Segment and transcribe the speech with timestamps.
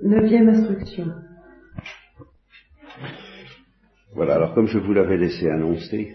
[0.00, 1.06] Neuvième instruction.
[4.14, 6.14] Voilà, alors comme je vous l'avais laissé annoncer,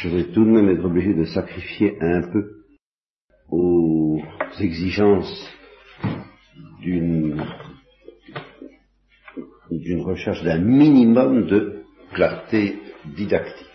[0.00, 2.64] je vais tout de même être obligé de sacrifier un peu
[3.50, 4.20] aux
[4.60, 5.48] exigences
[6.80, 7.42] d'une
[9.70, 11.82] d'une recherche d'un minimum de
[12.12, 12.78] clarté
[13.16, 13.66] didactique.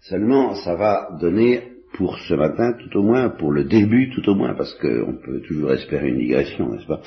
[0.00, 4.36] Seulement, ça va donner pour ce matin, tout au moins, pour le début, tout au
[4.36, 7.02] moins, parce qu'on peut toujours espérer une digression, n'est-ce pas?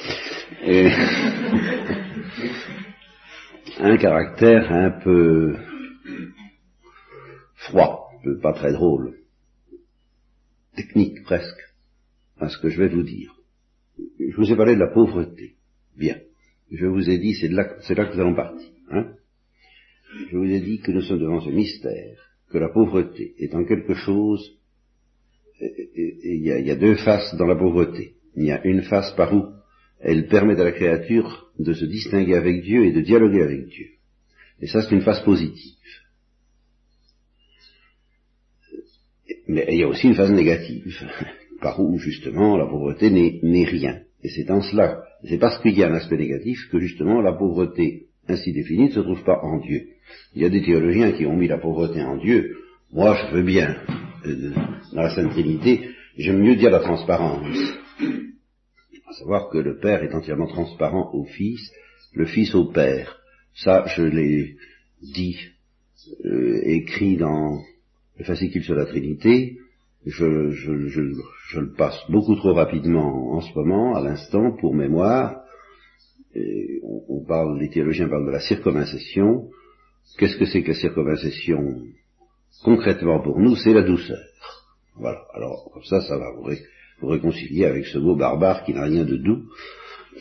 [3.79, 5.55] Un caractère un peu
[7.55, 8.09] froid,
[8.41, 9.15] pas très drôle,
[10.75, 11.61] technique presque,
[12.37, 13.33] à ce que je vais vous dire.
[14.19, 15.55] Je vous ai parlé de la pauvreté.
[15.97, 16.17] Bien.
[16.69, 18.67] Je vous ai dit, c'est là, là que nous allons partir.
[18.91, 19.13] Hein
[20.29, 22.17] je vous ai dit que nous sommes devant ce mystère,
[22.49, 24.60] que la pauvreté en quelque chose,
[25.61, 28.13] il y, a deux faces dans la pauvreté.
[28.35, 29.45] Il y a une face par où
[29.99, 33.87] elle permet à la créature de se distinguer avec Dieu et de dialoguer avec Dieu.
[34.59, 35.75] Et ça, c'est une face positive.
[39.47, 40.95] Mais il y a aussi une phase négative,
[41.61, 44.01] par où justement la pauvreté n'est rien.
[44.23, 47.33] Et c'est en cela, c'est parce qu'il y a un aspect négatif que justement la
[47.33, 49.87] pauvreté ainsi définie ne se trouve pas en Dieu.
[50.35, 52.55] Il y a des théologiens qui ont mis la pauvreté en Dieu.
[52.93, 53.77] Moi, je veux bien,
[54.25, 54.51] euh,
[54.91, 57.57] dans la Sainte Trinité, j'aime mieux dire la transparence.
[59.07, 61.71] À savoir que le Père est entièrement transparent au Fils,
[62.13, 63.17] le Fils au Père.
[63.55, 64.57] Ça, je l'ai
[65.01, 65.37] dit,
[66.25, 67.61] euh, écrit dans
[68.17, 69.57] le fascicule sur la Trinité,
[70.05, 71.01] je, je, je,
[71.47, 75.43] je, le passe beaucoup trop rapidement en ce moment, à l'instant, pour mémoire.
[76.35, 79.49] on, parle, les théologiens parlent de la circoncision.
[80.17, 81.83] Qu'est-ce que c'est que la circoncision
[82.63, 84.23] Concrètement pour nous, c'est la douceur.
[84.95, 85.21] Voilà.
[85.33, 86.59] Alors, comme ça, ça va vous, ré,
[86.99, 89.43] vous réconcilier avec ce mot barbare qui n'a rien de doux,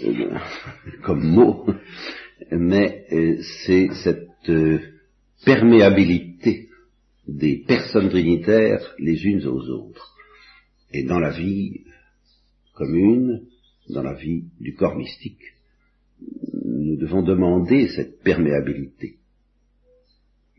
[0.02, 0.38] euh,
[1.02, 1.66] comme mot.
[2.50, 4.80] Mais euh, c'est cette euh,
[5.44, 6.68] perméabilité
[7.28, 10.14] des personnes trinitaires les unes aux autres.
[10.92, 11.84] Et dans la vie
[12.74, 13.46] commune,
[13.90, 15.54] dans la vie du corps mystique,
[16.64, 19.16] nous devons demander cette perméabilité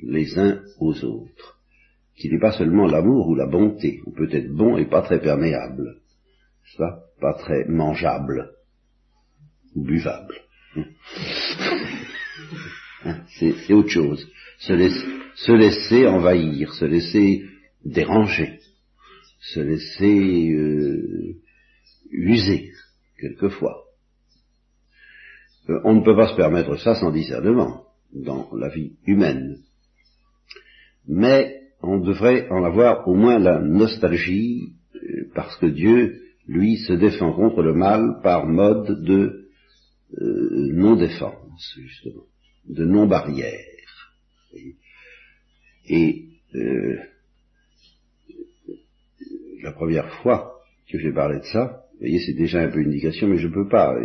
[0.03, 1.60] les uns aux autres,
[2.21, 5.19] qui n'est pas seulement l'amour ou la bonté, on peut être bon et pas très
[5.19, 5.97] perméable,
[6.77, 7.33] ça, pas?
[7.33, 8.51] Très mangeable
[9.75, 10.35] ou buvable.
[13.39, 14.27] C'est autre chose.
[14.59, 17.43] Se laisser, se laisser envahir, se laisser
[17.85, 18.59] déranger,
[19.39, 21.37] se laisser euh,
[22.11, 22.71] user,
[23.19, 23.85] quelquefois.
[25.69, 29.57] Euh, on ne peut pas se permettre ça sans discernement dans la vie humaine.
[31.07, 36.93] Mais on devrait en avoir au moins la nostalgie, euh, parce que Dieu, lui, se
[36.93, 39.47] défend contre le mal par mode de
[40.19, 42.23] euh, non-défense, justement,
[42.67, 43.59] de non-barrière.
[45.87, 46.25] Et
[46.55, 46.97] euh,
[49.63, 50.59] la première fois
[50.91, 53.47] que j'ai parlé de ça, vous voyez, c'est déjà un peu une indication, mais je
[53.47, 53.95] ne peux pas.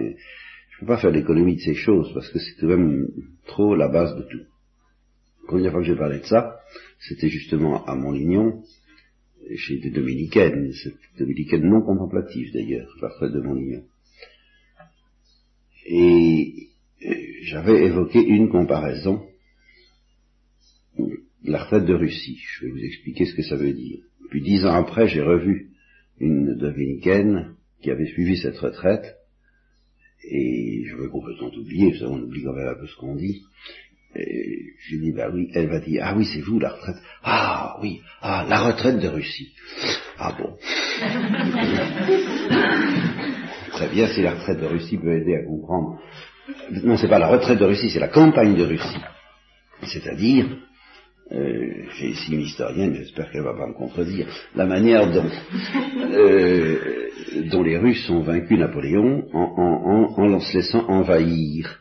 [0.70, 3.08] Je peux pas faire l'économie de ces choses, parce que c'est quand même
[3.47, 4.44] trop la base de tout.
[5.43, 6.60] La première fois que j'ai parlé de ça,
[6.99, 8.62] c'était justement à Montlignon,
[9.57, 10.73] chez des dominicaines,
[11.19, 13.84] dominicaines non contemplatives d'ailleurs, la retraite de Montlignon.
[15.87, 16.69] Et
[17.43, 19.23] j'avais évoqué une comparaison
[21.47, 22.41] la retraite de Russie.
[22.41, 24.01] Je vais vous expliquer ce que ça veut dire.
[24.31, 25.71] Puis dix ans après, j'ai revu
[26.19, 29.17] une dominicaine qui avait suivi cette retraite,
[30.29, 33.43] et je veux complètement oublier, ça on oublie quand même un peu ce qu'on dit.
[34.19, 36.97] Et j'ai dit, bah oui, elle va dire, ah oui, c'est vous la retraite.
[37.22, 39.53] Ah oui, ah, la retraite de Russie.
[40.19, 40.56] Ah bon.
[43.72, 46.00] Très bien, si la retraite de Russie peut aider à comprendre.
[46.84, 49.00] Non, c'est pas la retraite de Russie, c'est la campagne de Russie.
[49.82, 50.47] C'est-à-dire
[51.32, 55.28] euh, j'ai ici une historienne, j'espère qu'elle ne va pas me contredire, la manière dont,
[55.97, 57.09] euh,
[57.50, 61.81] dont les Russes ont vaincu Napoléon en, en, en, en se laissant envahir,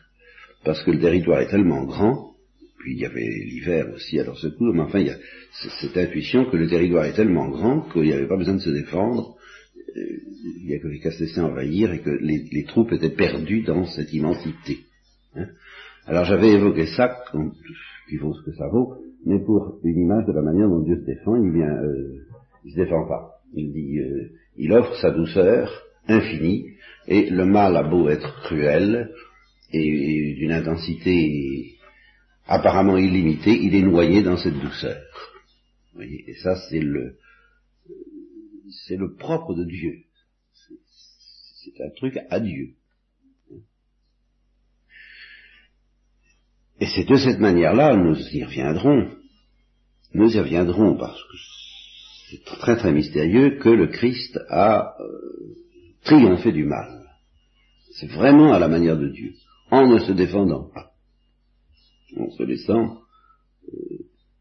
[0.66, 2.32] parce que le territoire est tellement grand,
[2.78, 5.16] puis il y avait l'hiver aussi à leur secours, mais enfin il y a
[5.80, 8.70] cette intuition que le territoire est tellement grand qu'il n'y avait pas besoin de se
[8.70, 9.36] défendre,
[9.96, 10.00] euh,
[10.60, 13.62] il n'y a que qu'à se laisser envahir et que les, les, troupes étaient perdues
[13.62, 14.80] dans cette immensité.
[15.36, 15.46] Hein.
[16.06, 17.16] Alors j'avais évoqué ça,
[18.08, 20.96] qui vaut ce que ça vaut, mais pour une image de la manière dont Dieu
[20.96, 22.24] se défend, il vient, euh,
[22.64, 23.40] il se défend pas.
[23.54, 25.70] Il dit, euh, il offre sa douceur
[26.08, 26.66] infinie,
[27.06, 29.10] et le mal a beau être cruel
[29.72, 31.78] et, d'une intensité
[32.46, 35.02] apparemment illimitée, il est noyé dans cette douceur.
[35.92, 37.18] Vous voyez et ça, c'est le,
[38.86, 40.04] c'est le propre de Dieu.
[41.64, 42.74] C'est un truc à Dieu.
[46.96, 49.10] c'est de cette manière-là, nous y reviendrons,
[50.14, 51.36] nous y reviendrons parce que
[52.30, 55.56] c'est très très mystérieux que le Christ a euh,
[56.04, 57.04] triomphé du mal.
[57.94, 59.34] C'est vraiment à la manière de Dieu,
[59.70, 60.92] en ne se défendant pas,
[62.16, 62.98] en se laissant,
[63.68, 63.98] euh,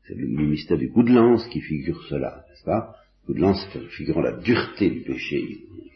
[0.07, 2.95] c'est le, mystère du coup de lance qui figure cela, n'est-ce pas?
[3.21, 3.67] Le coup de lance
[3.97, 5.43] figurant la dureté du péché,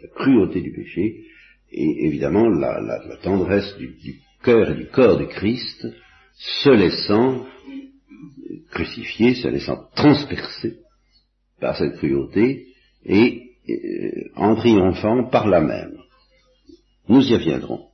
[0.01, 1.25] la cruauté du péché,
[1.71, 3.95] et évidemment la, tendresse du,
[4.43, 5.87] cœur et du corps de Christ,
[6.33, 7.45] se laissant
[8.71, 10.77] crucifier, se laissant transpercer
[11.59, 12.67] par cette cruauté,
[13.05, 15.97] et euh, en triomphant par la même.
[17.07, 17.88] Nous y reviendrons.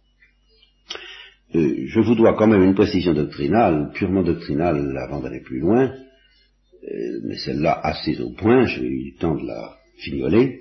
[1.54, 5.92] Euh, je vous dois quand même une précision doctrinale, purement doctrinale avant d'aller plus loin,
[5.92, 10.60] euh, mais celle-là assez au point, j'ai eu le temps de la fignoler.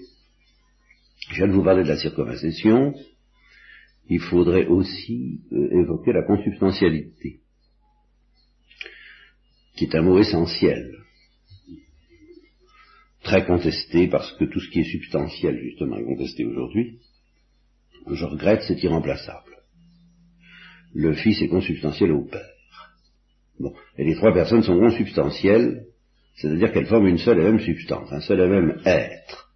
[1.30, 2.94] Je viens de vous parler de la circonvallation.
[4.10, 7.40] Il faudrait aussi euh, évoquer la consubstantialité,
[9.76, 10.92] qui est un mot essentiel,
[13.22, 16.98] très contesté parce que tout ce qui est substantiel, justement, est contesté aujourd'hui
[18.10, 19.53] je regrette, c'est irremplaçable.
[20.94, 22.54] Le Fils est consubstantiel au Père.
[23.58, 23.72] Bon.
[23.98, 25.86] Et les trois personnes sont consubstantielles,
[26.36, 29.50] c'est-à-dire qu'elles forment une seule et même substance, un seul et même être.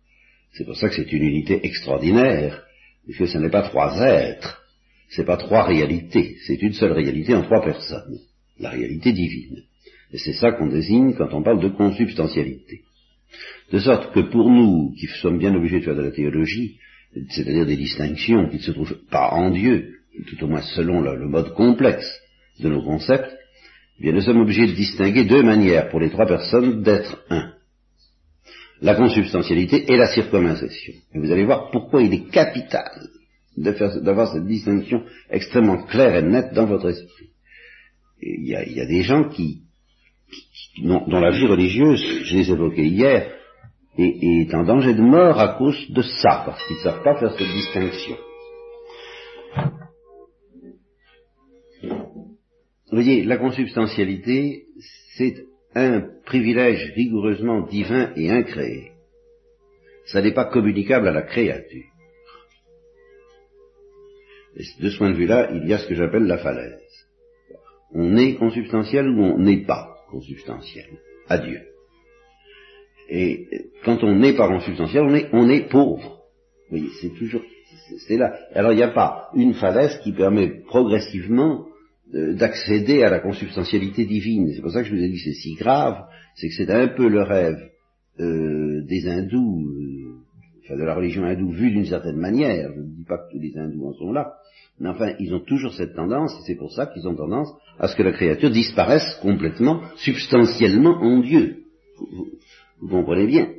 [0.52, 2.64] C'est pour ça que c'est une unité extraordinaire,
[3.04, 4.62] puisque ce n'est pas trois êtres,
[5.10, 8.18] c'est pas trois réalités, c'est une seule réalité en trois personnes,
[8.58, 9.62] la réalité divine.
[10.12, 12.82] Et c'est ça qu'on désigne quand on parle de consubstantialité.
[13.72, 16.78] De sorte que pour nous, qui sommes bien obligés de faire de la théologie,
[17.30, 21.28] c'est-à-dire des distinctions qui ne se trouvent pas en Dieu, tout au moins selon le,
[21.28, 22.20] mode complexe
[22.60, 23.30] de nos concepts,
[23.98, 27.52] eh bien nous sommes obligés de distinguer deux manières pour les trois personnes d'être un.
[28.80, 30.94] La consubstantialité et la circumcision.
[31.14, 32.88] Et vous allez voir pourquoi il est capital
[33.56, 37.30] d'avoir cette distinction extrêmement claire et nette dans votre esprit.
[38.20, 39.62] Il y, a, des gens qui,
[40.82, 43.32] dont, la vie religieuse, je les évoquais hier,
[43.96, 47.32] est en danger de mort à cause de ça, parce qu'ils ne savent pas faire
[47.36, 48.16] cette distinction.
[52.90, 54.64] Vous voyez, la consubstantialité,
[55.16, 55.34] c'est
[55.74, 58.92] un privilège rigoureusement divin et incréé.
[60.06, 61.84] Ça n'est pas communicable à la créature.
[64.80, 66.80] De ce point de vue-là, il y a ce que j'appelle la falaise.
[67.92, 70.86] On est consubstantiel ou on n'est pas consubstantiel?
[71.28, 71.60] À Dieu.
[73.10, 73.46] Et
[73.84, 76.22] quand on n'est pas consubstantiel, on est, on est pauvre.
[76.70, 77.42] Oui, c'est toujours,
[78.06, 78.34] c'est là.
[78.54, 81.66] Alors il n'y a pas une falaise qui permet progressivement
[82.12, 84.52] d'accéder à la consubstantialité divine.
[84.54, 86.70] C'est pour ça que je vous ai dit que c'est si grave, c'est que c'est
[86.70, 87.58] un peu le rêve
[88.20, 90.14] euh, des hindous, euh,
[90.64, 92.70] enfin de la religion hindoue vue d'une certaine manière.
[92.74, 94.34] Je ne dis pas que tous les hindous en sont là,
[94.80, 97.88] mais enfin ils ont toujours cette tendance, et c'est pour ça qu'ils ont tendance à
[97.88, 101.64] ce que la créature disparaisse complètement, substantiellement en Dieu.
[102.80, 103.50] Vous comprenez bien,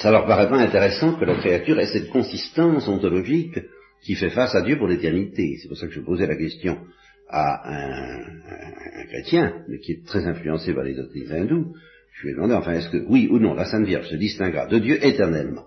[0.00, 3.58] ça leur paraît pas intéressant que la créature ait cette consistance ontologique
[4.02, 5.56] qui fait face à Dieu pour l'éternité.
[5.60, 6.78] C'est pour ça que je posais la question
[7.28, 11.74] à un, chrétien, mais qui est très influencé par les doctrines hindous.
[12.14, 14.66] Je lui ai demandé, enfin, est-ce que oui ou non, la Sainte Vierge se distinguera
[14.66, 15.64] de Dieu éternellement?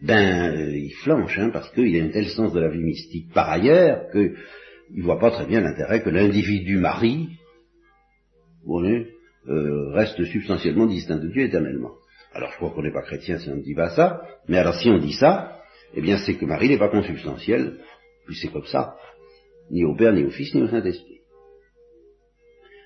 [0.00, 3.32] Ben, euh, il flanche, hein, parce qu'il a un tel sens de la vie mystique
[3.34, 4.34] par ailleurs qu'il
[4.92, 7.30] ne voit pas très bien l'intérêt que l'individu Marie,
[8.64, 9.08] vous voyez,
[9.48, 11.94] euh, reste substantiellement distinct de Dieu éternellement.
[12.32, 14.76] Alors je crois qu'on n'est pas chrétien si on ne dit pas ça, mais alors
[14.76, 15.57] si on dit ça,
[15.94, 17.78] eh bien c'est que Marie n'est pas consubstantielle,
[18.26, 18.96] puis c'est comme ça,
[19.70, 21.20] ni au Père, ni au Fils, ni au Saint-Esprit.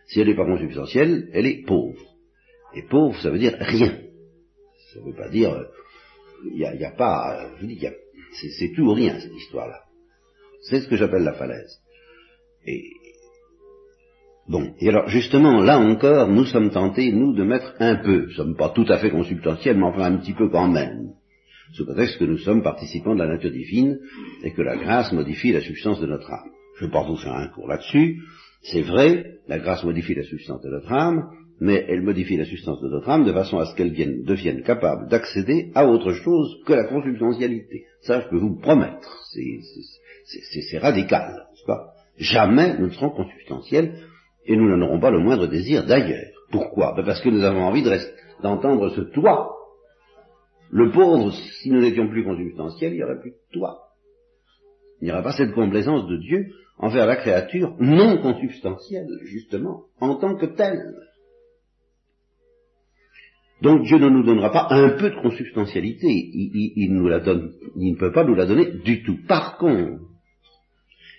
[0.06, 2.00] Si elle n'est pas consubstantielle, elle est pauvre.
[2.74, 3.98] Et pauvre, ça veut dire rien.
[4.92, 5.66] Ça ne veut pas dire,
[6.44, 7.80] il n'y a, y a, pas, je dis,
[8.58, 9.80] c'est tout ou rien cette histoire-là.
[10.62, 11.78] C'est ce que j'appelle la falaise.
[12.66, 12.82] Et
[14.48, 18.26] Bon, et alors justement, là encore, nous sommes tentés, nous, de mettre un peu, nous
[18.26, 21.10] ne sommes pas tout à fait consubstantiels, mais enfin un petit peu quand même,
[21.72, 23.98] sous prétexte que nous sommes participants de la nature divine
[24.42, 26.50] et que la grâce modifie la substance de notre âme.
[26.78, 28.22] Je ne vous faire un cours là-dessus,
[28.62, 31.28] c'est vrai, la grâce modifie la substance de notre âme,
[31.60, 35.08] mais elle modifie la substance de notre âme de façon à ce qu'elle devienne capable
[35.08, 37.84] d'accéder à autre chose que la consubstantialité.
[38.02, 41.92] Ça, je peux vous promettre, c'est radical, n'est-ce pas?
[42.18, 43.94] Jamais nous ne serons consubstantiels
[44.46, 46.32] et nous n'en aurons pas le moindre désir d'ailleurs.
[46.50, 46.94] Pourquoi?
[46.96, 47.84] Ben Parce que nous avons envie
[48.42, 49.50] d'entendre ce toi.
[50.72, 53.78] Le pauvre, si nous n'étions plus consubstantiels, il n'y aurait plus de toi.
[55.00, 56.46] Il n'y aurait pas cette complaisance de Dieu
[56.78, 60.94] envers la créature non consubstantielle, justement, en tant que telle.
[63.60, 67.92] Donc Dieu ne nous donnera pas un peu de consubstantialité, il, nous la donne, il
[67.92, 69.18] ne peut pas nous la donner du tout.
[69.28, 70.00] Par contre,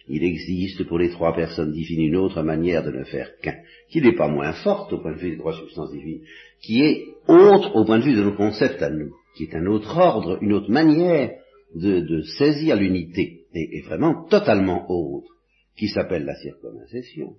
[0.10, 3.56] il existe pour les trois personnes divines une autre manière de ne faire qu'un,
[3.90, 6.24] qui n'est pas moins forte au point de vue des trois substances divines,
[6.60, 9.66] qui est autre au point de vue de nos concepts à nous, qui est un
[9.66, 11.32] autre ordre, une autre manière
[11.76, 15.32] de, saisir l'unité, et, vraiment totalement autre,
[15.76, 17.36] qui s'appelle la circumcision,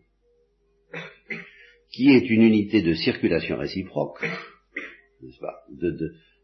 [1.93, 4.25] qui est une unité de circulation réciproque,
[5.23, 5.61] n'est-ce pas,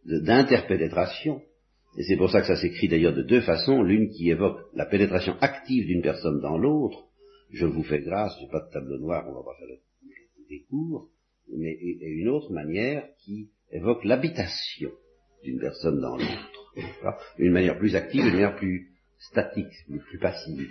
[0.04, 1.42] d'interpénétration,
[1.98, 4.86] et c'est pour ça que ça s'écrit d'ailleurs de deux façons, l'une qui évoque la
[4.86, 7.08] pénétration active d'une personne dans l'autre,
[7.52, 9.76] je vous fais grâce, j'ai pas de tableau noir, on va pas faire
[10.48, 11.08] des cours,
[11.52, 14.92] mais et une autre manière qui évoque l'habitation
[15.44, 16.50] d'une personne dans l'autre.
[17.38, 19.72] Une manière plus active, une manière plus statique,
[20.08, 20.68] plus, passive,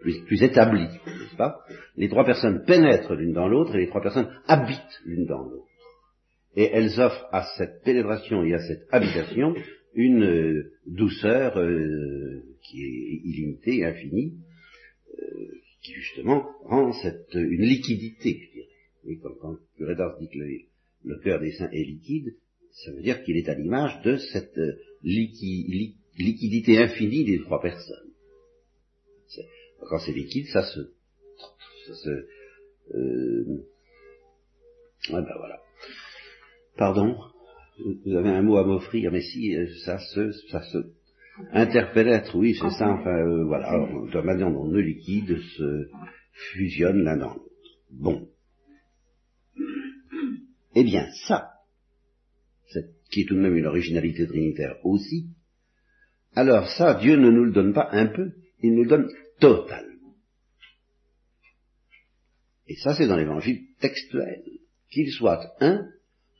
[0.00, 1.60] plus, établie, n'est-ce pas?
[1.96, 5.66] Les trois personnes pénètrent l'une dans l'autre et les trois personnes habitent l'une dans l'autre.
[6.54, 9.54] Et elles offrent à cette pénétration et à cette habitation
[9.94, 14.34] une euh, douceur euh, qui est illimitée infinie,
[15.18, 15.24] euh,
[15.82, 18.68] qui justement rend cette, une liquidité, je dirais.
[19.08, 20.38] Et quand le dit que
[21.04, 22.34] le, cœur des saints est liquide,
[22.72, 24.58] ça veut dire qu'il est à l'image de cette
[25.02, 28.10] liquidité infinie des trois personnes.
[29.88, 30.80] Quand c'est liquide, ça se...
[31.86, 32.10] Ça se
[32.94, 33.64] euh,
[35.10, 35.60] ben voilà.
[36.76, 37.16] Pardon
[38.04, 40.78] vous avez un mot à m'offrir, mais si euh, ça se, ça se
[41.52, 45.88] interpénètre, oui, c'est ça, enfin, euh, voilà, alors, de manière dont nos liquides se
[46.52, 47.50] fusionnent l'un dans l'autre.
[47.90, 48.28] Bon.
[50.74, 51.51] Eh bien, ça,
[53.10, 55.28] qui est tout de même une originalité trinitaire aussi,
[56.34, 60.14] alors ça, Dieu ne nous le donne pas un peu, il nous le donne totalement.
[62.68, 64.42] Et ça, c'est dans l'évangile textuel.
[64.90, 65.88] Qu'il soit un,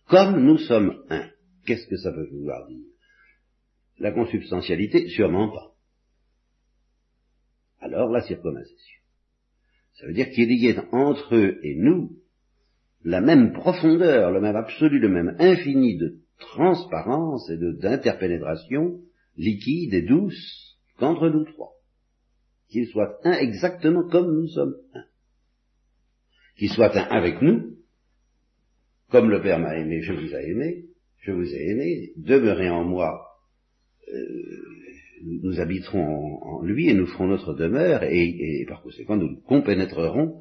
[0.09, 1.29] comme nous sommes un.
[1.67, 2.87] Qu'est-ce que ça veut vouloir dire?
[3.99, 5.73] La consubstantialité, sûrement pas.
[7.81, 9.01] Alors la circumcision.
[9.95, 12.17] Ça veut dire qu'il y a entre eux et nous
[13.05, 19.01] la même profondeur, le même absolu, le même infini de transparence et d'interpénétration
[19.37, 21.73] liquide et douce qu'entre nous trois.
[22.69, 25.05] Qu'il soit un exactement comme nous sommes un.
[26.57, 27.77] Qu'il soit un avec nous,
[29.11, 30.85] comme le Père m'a aimé, je vous ai aimé,
[31.19, 33.27] je vous ai aimé, demeurez en moi,
[34.09, 34.63] euh,
[35.43, 40.41] nous habiterons en, lui et nous ferons notre demeure, et, par conséquent nous compénétrerons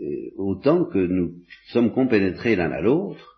[0.00, 1.34] euh, autant que nous
[1.68, 3.33] sommes compénétrés l'un à l'autre,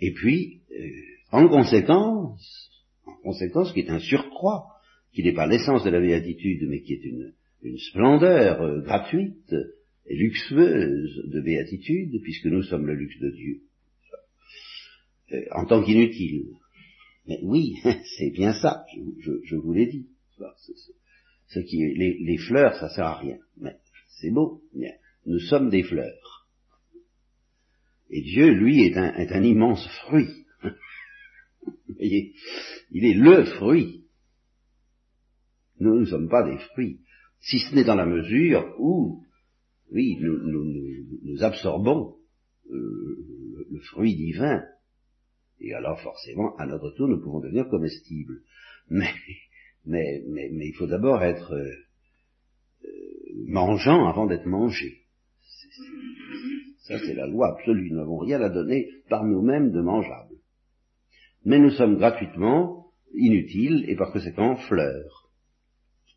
[0.00, 0.90] et puis, euh,
[1.32, 2.70] en conséquence,
[3.06, 4.66] en conséquence, qui est un surcroît,
[5.12, 7.32] qui n'est pas l'essence de la béatitude, mais qui est une,
[7.90, 9.54] splendeur gratuite,
[10.08, 13.60] luxueuse de béatitude, puisque nous sommes le luxe de Dieu,
[15.32, 16.46] euh, en tant qu'inutile.
[17.28, 17.74] Mais oui,
[18.18, 18.84] c'est bien ça,
[19.44, 20.06] je, vous l'ai dit.
[21.48, 23.38] Ce qui, les, fleurs, ça sert à rien.
[23.58, 23.76] Mais
[24.20, 24.62] c'est beau.
[25.26, 26.19] Nous sommes des fleurs.
[28.10, 30.44] Et Dieu, lui, est un, immense fruit.
[32.00, 34.06] Il est le fruit.
[35.78, 37.00] Nous ne sommes pas des fruits.
[37.40, 39.24] Si ce n'est dans la mesure où
[39.92, 42.16] oui, nous, absorbons
[42.70, 44.62] euh, le, fruit divin,
[45.60, 48.42] et alors forcément, à notre tour, nous pouvons devenir comestibles.
[48.88, 49.12] Mais
[49.86, 51.72] il faut d'abord être euh,
[52.84, 52.88] euh,
[53.46, 55.06] mangeant avant d'être mangé.
[56.80, 57.90] Ça, c'est la loi absolue.
[57.90, 60.36] Nous n'avons rien à donner par nous-mêmes de mangeable.
[61.44, 65.30] Mais nous sommes gratuitement inutiles et par conséquent fleurs.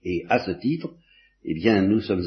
[0.04, 0.96] Et à ce titre,
[1.44, 2.24] eh bien, nous sommes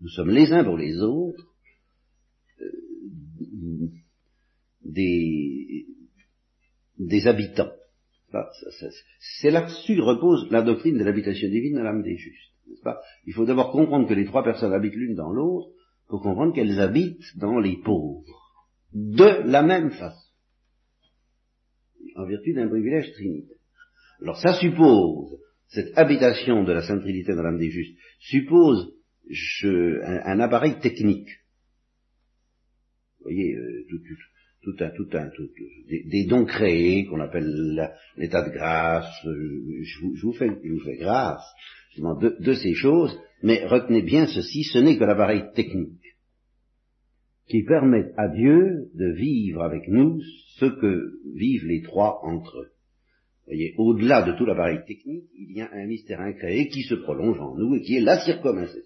[0.00, 1.46] nous sommes les uns pour les autres
[2.60, 3.88] euh,
[4.84, 5.86] des,
[6.98, 7.72] des habitants.
[9.18, 12.52] C'est là-dessus repose la doctrine de l'habitation divine dans l'âme des justes.
[12.84, 13.00] Pas?
[13.26, 15.70] Il faut d'abord comprendre que les trois personnes habitent l'une dans l'autre
[16.10, 18.24] pour comprendre qu'elles habitent dans les pauvres.
[18.92, 20.28] De la même façon.
[22.16, 23.56] En vertu d'un privilège trinitaire.
[24.20, 25.38] Alors ça suppose,
[25.68, 28.92] cette habitation de la Sainte Trinité dans l'âme des justes, suppose
[29.30, 31.28] je, un, appareil technique.
[33.20, 35.48] Vous voyez, euh, tout, tout, tout, un, tout un, tout,
[35.88, 39.24] des, dons créés qu'on appelle l'état de grâce.
[39.26, 41.44] Euh, je, vous, je, vous fais, je vous fais grâce
[41.96, 45.99] de, de ces choses, mais retenez bien ceci, ce n'est que l'appareil technique
[47.50, 50.20] qui permet à Dieu de vivre avec nous
[50.58, 52.70] ce que vivent les trois entre eux.
[52.70, 56.94] Vous voyez, au-delà de tout l'appareil technique, il y a un mystère incréé qui se
[56.94, 58.80] prolonge en nous et qui est la circumcision.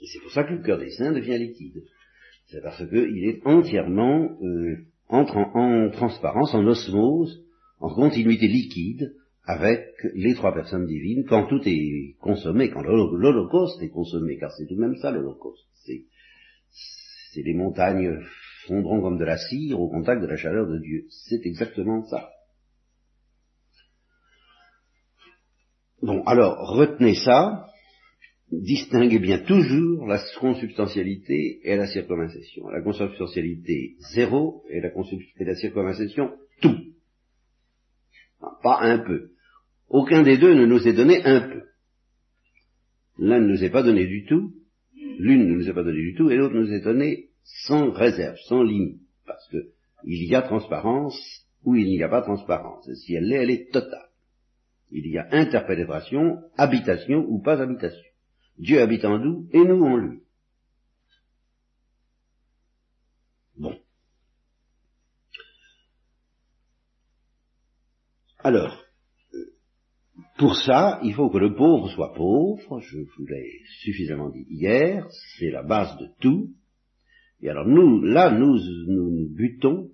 [0.00, 1.84] Et c'est pour ça que le cœur des saints devient liquide.
[2.46, 4.76] C'est parce qu'il est entièrement euh,
[5.08, 7.44] entre en, transparence, en osmose,
[7.78, 13.90] en continuité liquide avec les trois personnes divines quand tout est consommé, quand l'Holocauste est
[13.90, 15.68] consommé, car c'est tout de même ça l'Holocauste.
[15.84, 18.20] C'est, les montagnes
[18.66, 21.06] fondront comme de la cire au contact de la chaleur de Dieu.
[21.10, 22.30] C'est exactement ça.
[26.02, 27.66] Bon, alors retenez ça,
[28.50, 32.68] distinguez bien toujours la consubstantialité et la circumcision.
[32.68, 35.54] La consubstantialité zéro et la, et la
[36.60, 36.78] tout.
[38.62, 39.30] Pas un peu.
[39.88, 41.62] Aucun des deux ne nous est donné un peu.
[43.18, 44.54] L'un ne nous est pas donné du tout,
[45.18, 48.36] l'une ne nous est pas donnée du tout, et l'autre nous est donné sans réserve,
[48.46, 49.58] sans limite, parce que
[50.04, 51.18] il y a transparence
[51.64, 52.88] ou il n'y a pas transparence.
[52.88, 54.08] Et si elle l'est, elle est totale.
[54.90, 58.04] Il y a interpénétration, habitation ou pas habitation.
[58.58, 60.20] Dieu habite en nous et nous en lui.
[63.56, 63.76] Bon.
[68.38, 68.83] Alors,
[70.36, 75.06] pour ça, il faut que le pauvre soit pauvre, je vous l'ai suffisamment dit hier,
[75.38, 76.50] c'est la base de tout.
[77.40, 79.90] Et alors nous, là, nous, nous, nous butons,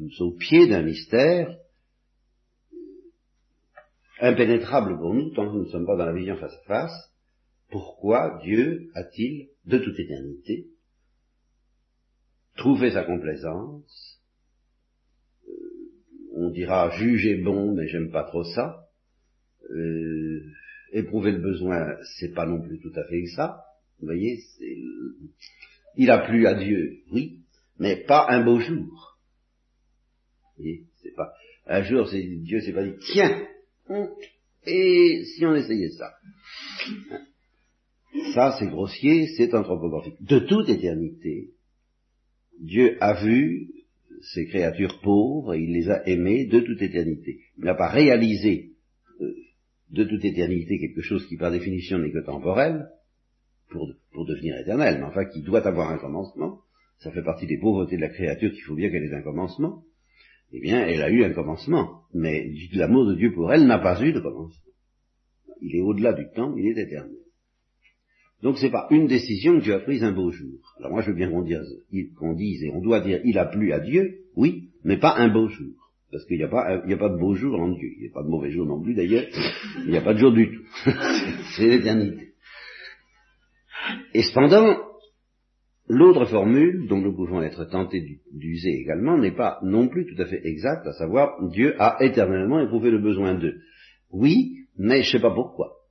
[0.00, 1.54] nous sommes au pied d'un mystère
[4.20, 7.12] impénétrable pour nous tant que nous ne sommes pas dans la vision face à face.
[7.70, 10.68] Pourquoi Dieu a-t-il, de toute éternité,
[12.56, 14.11] trouvé sa complaisance
[16.42, 18.86] on dira juger bon, mais j'aime pas trop ça.
[19.70, 20.42] Euh,
[20.92, 23.62] éprouver le besoin, c'est pas non plus tout à fait ça.
[24.00, 24.38] Vous voyez,
[25.96, 27.40] il a plu à Dieu, oui,
[27.78, 29.18] mais pas un beau jour.
[30.56, 31.32] Vous voyez, c'est pas
[31.66, 33.46] un jour, c'est Dieu s'est pas dit tiens,
[34.66, 36.12] et si on essayait ça.
[38.34, 40.22] Ça, c'est grossier, c'est anthropographique.
[40.22, 41.50] De toute éternité,
[42.60, 43.68] Dieu a vu
[44.22, 47.40] ces créatures pauvres, il les a aimées de toute éternité.
[47.58, 48.72] Il n'a pas réalisé
[49.20, 49.34] euh,
[49.90, 52.86] de toute éternité quelque chose qui par définition n'est que temporel,
[53.70, 56.60] pour, pour devenir éternel, mais enfin qui doit avoir un commencement,
[56.98, 59.82] ça fait partie des pauvretés de la créature qu'il faut bien qu'elle ait un commencement,
[60.52, 64.00] eh bien elle a eu un commencement, mais l'amour de Dieu pour elle n'a pas
[64.02, 64.72] eu de commencement.
[65.60, 67.21] Il est au-delà du temps, il est éternel.
[68.42, 70.58] Donc c'est pas une décision que Dieu a prise un beau jour.
[70.78, 71.42] Alors moi je veux bien qu'on
[72.34, 75.48] dise, et on doit dire il a plu à Dieu, oui, mais pas un beau
[75.48, 75.74] jour.
[76.10, 77.88] Parce qu'il n'y a, a pas de beau jour en Dieu.
[77.96, 79.24] Il n'y a pas de mauvais jour non plus d'ailleurs.
[79.78, 80.62] Il n'y a pas de jour du tout.
[81.56, 82.32] c'est l'éternité.
[84.12, 84.76] Et cependant,
[85.88, 90.26] l'autre formule dont nous pouvons être tentés d'user également n'est pas non plus tout à
[90.26, 93.60] fait exacte, à savoir Dieu a éternellement éprouvé le besoin d'eux.
[94.10, 95.81] Oui, mais je ne sais pas pourquoi.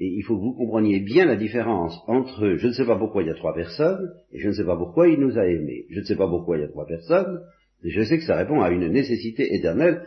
[0.00, 3.22] Et il faut que vous compreniez bien la différence entre je ne sais pas pourquoi
[3.22, 5.86] il y a trois personnes et je ne sais pas pourquoi il nous a aimés.
[5.90, 7.40] Je ne sais pas pourquoi il y a trois personnes,
[7.84, 10.02] et je sais que ça répond à une nécessité éternelle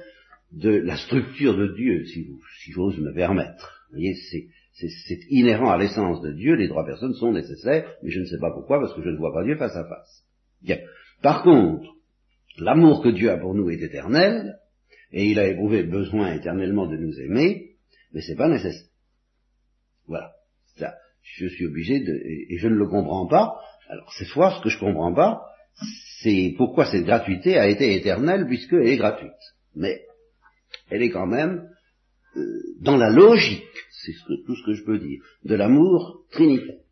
[0.52, 2.28] de la structure de Dieu, si,
[2.64, 3.88] si j'ose me permettre.
[3.90, 4.48] Vous voyez, c'est,
[5.08, 8.40] c'est, inhérent à l'essence de Dieu, les trois personnes sont nécessaires, mais je ne sais
[8.40, 10.24] pas pourquoi, parce que je ne vois pas Dieu face à face.
[10.62, 10.80] Bien.
[11.22, 11.90] Par contre,
[12.58, 14.58] l'amour que Dieu a pour nous est éternel,
[15.14, 17.72] et il a éprouvé besoin éternellement de nous aimer,
[18.14, 18.91] mais c'est pas nécessaire.
[20.12, 20.34] Voilà.
[20.76, 23.56] Ça, je suis obligé de, et je ne le comprends pas.
[23.88, 25.42] Alors, cette fois, ce que je comprends pas,
[26.22, 29.32] c'est pourquoi cette gratuité a été éternelle puisqu'elle est gratuite.
[29.74, 30.02] Mais,
[30.90, 31.66] elle est quand même
[32.36, 32.42] euh,
[32.82, 33.64] dans la logique,
[34.04, 34.12] c'est
[34.46, 36.84] tout ce que je peux dire, de l'amour trinitaire.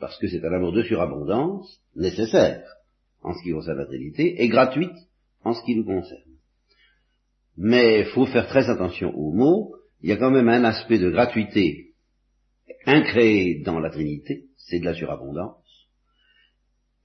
[0.00, 2.64] Parce que c'est un amour de surabondance, nécessaire
[3.22, 4.96] en ce qui concerne la Trinité, et gratuite
[5.44, 6.32] en ce qui nous concerne.
[7.58, 10.98] Mais il faut faire très attention aux mots, il y a quand même un aspect
[10.98, 11.91] de gratuité
[12.86, 15.62] incréé dans la Trinité, c'est de la surabondance.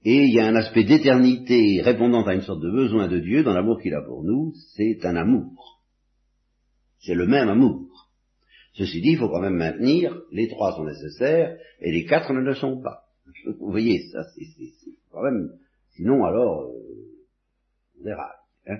[0.04, 3.42] Et il y a un aspect d'éternité répondant à une sorte de besoin de Dieu
[3.42, 5.82] dans l'amour qu'il a pour nous, c'est un amour.
[7.00, 8.08] C'est le même amour.
[8.74, 12.40] Ceci dit, il faut quand même maintenir, les trois sont nécessaires, et les quatre ne
[12.40, 13.08] le sont pas.
[13.58, 14.46] Vous voyez, ça c'est
[15.10, 15.50] quand même,
[15.96, 17.20] sinon alors, euh,
[17.98, 18.36] on déraille.
[18.68, 18.78] Hein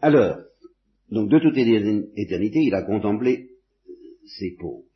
[0.00, 0.38] alors,
[1.10, 3.50] donc de toute éternité, il a contemplé
[4.38, 4.86] ces pauvres.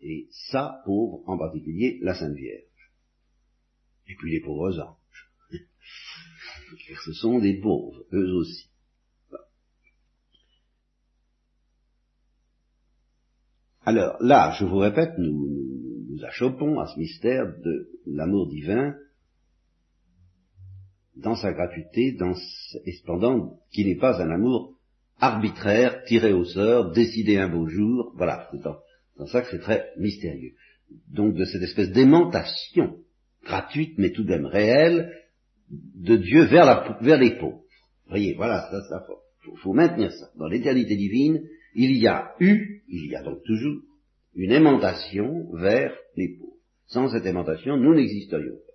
[0.00, 2.62] Et sa pauvre en particulier, la Sainte Vierge.
[4.06, 4.96] Et puis les pauvres anges.
[7.04, 8.70] ce sont des pauvres, eux aussi.
[13.82, 18.94] Alors là, je vous répète, nous, nous, achoppons à ce mystère de l'amour divin
[21.16, 22.34] dans sa gratuité, dans,
[22.84, 24.77] et cependant qui n'est pas un amour
[25.18, 29.90] arbitraire, tiré au sort, décidé un beau jour, voilà, c'est dans, ça que c'est très
[29.98, 30.52] mystérieux.
[31.08, 32.98] Donc de cette espèce d'aimantation
[33.44, 35.12] gratuite, mais tout de même réelle,
[35.70, 37.62] de Dieu vers, la, vers les pauvres.
[38.08, 40.30] Voyez, voilà, ça, ça faut, faut maintenir ça.
[40.36, 41.42] Dans l'éternité divine,
[41.74, 43.82] il y a eu, il y a donc toujours,
[44.34, 46.52] une aimantation vers les pauvres.
[46.86, 48.68] Sans cette aimantation, nous n'existerions pas.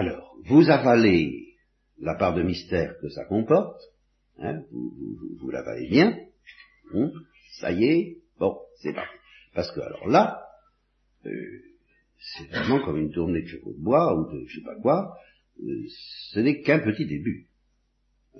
[0.00, 1.54] Alors, vous avalez
[2.00, 3.80] la part de mystère que ça comporte,
[4.38, 4.92] hein, vous,
[5.40, 6.16] vous, l'avalez bien,
[6.94, 7.10] hein,
[7.60, 9.16] ça y est, bon, c'est parti.
[9.54, 10.40] Parce que alors là,
[11.26, 11.30] euh,
[12.18, 15.16] c'est vraiment comme une tournée de chevaux de bois ou de je sais pas quoi,
[15.62, 15.84] euh,
[16.32, 17.48] ce n'est qu'un petit début.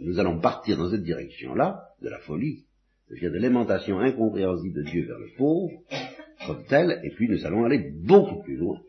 [0.00, 2.66] Nous allons partir dans cette direction-là, de la folie,
[3.08, 5.72] c'est-à-dire de l'aimantation incompréhensible de Dieu vers le pauvre,
[6.46, 8.80] comme tel, et puis nous allons aller beaucoup plus loin.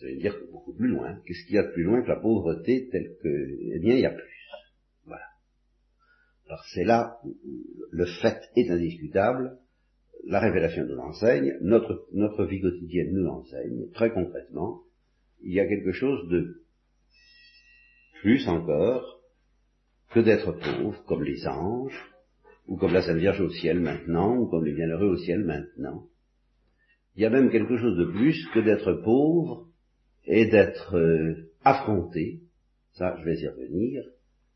[0.00, 1.20] Ça veut dire beaucoup plus loin.
[1.26, 4.00] Qu'est-ce qu'il y a de plus loin que la pauvreté telle que, eh bien, il
[4.00, 4.48] y a plus.
[5.04, 5.26] Voilà.
[6.46, 7.36] Alors c'est là où
[7.90, 9.58] le fait est indiscutable,
[10.24, 14.80] la révélation nous l'enseigne, notre, notre vie quotidienne nous l'enseigne, très concrètement,
[15.42, 16.62] il y a quelque chose de
[18.20, 19.20] plus encore
[20.12, 22.10] que d'être pauvre, comme les anges,
[22.66, 26.06] ou comme la Sainte Vierge au ciel maintenant, ou comme les bienheureux au ciel maintenant.
[27.16, 29.69] Il y a même quelque chose de plus que d'être pauvre
[30.26, 32.40] et d'être euh, affronté,
[32.92, 34.02] ça je vais y revenir,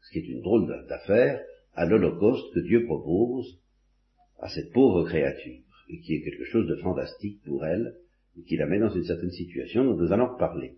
[0.02, 1.40] ce qui est une drôle d'affaire,
[1.74, 3.58] à l'Holocauste que Dieu propose
[4.38, 7.96] à cette pauvre créature, et qui est quelque chose de fantastique pour elle,
[8.38, 10.76] et qui la met dans une certaine situation dont nous allons parler.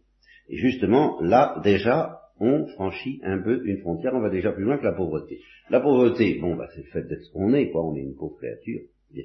[0.48, 4.78] Et justement, là, déjà, on franchit un peu une frontière, on va déjà plus loin
[4.78, 5.40] que la pauvreté.
[5.70, 8.14] La pauvreté, bon, bah, c'est le fait d'être ce qu'on est, quoi, on est une
[8.14, 9.24] pauvre créature, bien.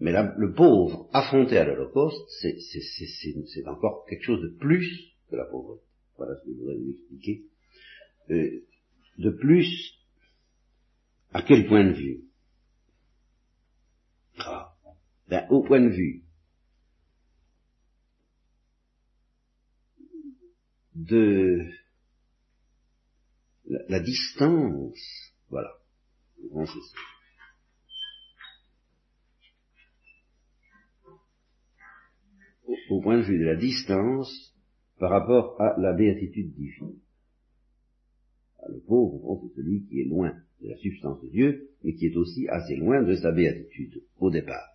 [0.00, 5.82] Mais le pauvre affronté à l'Holocauste, c'est encore quelque chose de plus que la pauvreté.
[6.16, 7.44] Voilà ce que je voudrais vous expliquer.
[8.30, 8.64] Euh,
[9.18, 9.94] de plus,
[11.32, 12.24] à quel point de vue?
[14.38, 14.74] Ah,
[15.28, 16.24] ben, Au point de vue
[20.94, 21.70] de
[23.88, 24.98] la, distance,
[25.50, 25.70] voilà,
[32.90, 34.54] au, point de vue de la distance
[34.98, 36.96] par rapport à la béatitude divine.
[38.60, 42.06] Ah, le pauvre, c'est celui qui est loin de la substance de Dieu, mais qui
[42.06, 44.68] est aussi assez loin de sa béatitude, au départ.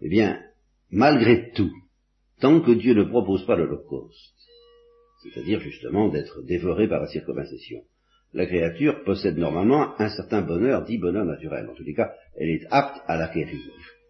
[0.00, 0.40] Eh bien,
[0.90, 1.72] malgré tout,
[2.40, 4.34] tant que Dieu ne propose pas l'Holocauste,
[5.22, 7.82] c'est-à-dire justement d'être dévoré par la circonvanciation,
[8.34, 11.68] la créature possède normalement un certain bonheur, dit bonheur naturel.
[11.70, 13.60] En tous les cas, elle est apte à l'acquérir.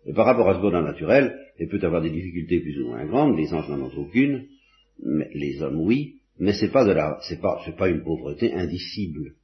[0.06, 3.04] Et par rapport à ce bonheur naturel, elle peut avoir des difficultés plus ou moins
[3.06, 4.46] grandes, les anges n'en ont aucune,
[5.02, 8.52] mais les hommes oui, mais c'est pas de la, c'est pas, c'est pas une pauvreté
[8.54, 9.34] indicible.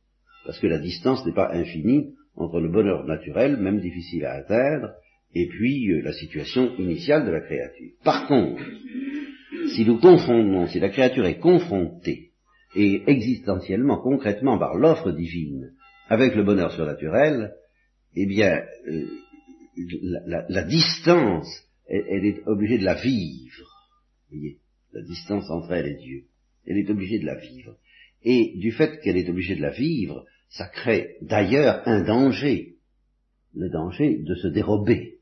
[0.45, 4.93] Parce que la distance n'est pas infinie entre le bonheur naturel, même difficile à atteindre,
[5.35, 7.91] et puis euh, la situation initiale de la créature.
[8.03, 8.63] Par contre,
[9.75, 12.31] si nous confondons, si la créature est confrontée,
[12.75, 15.73] et existentiellement, concrètement, par l'offre divine,
[16.09, 17.53] avec le bonheur surnaturel,
[18.17, 19.07] eh bien, euh,
[20.49, 21.49] la, distance,
[21.91, 23.91] elle, est obligée de la vivre.
[24.93, 26.25] La distance entre elle et Dieu.
[26.67, 27.77] Elle est obligée de la vivre.
[28.23, 32.77] Et du fait qu'elle est obligée de la vivre, ça crée d'ailleurs un danger,
[33.55, 35.19] le danger de se dérober.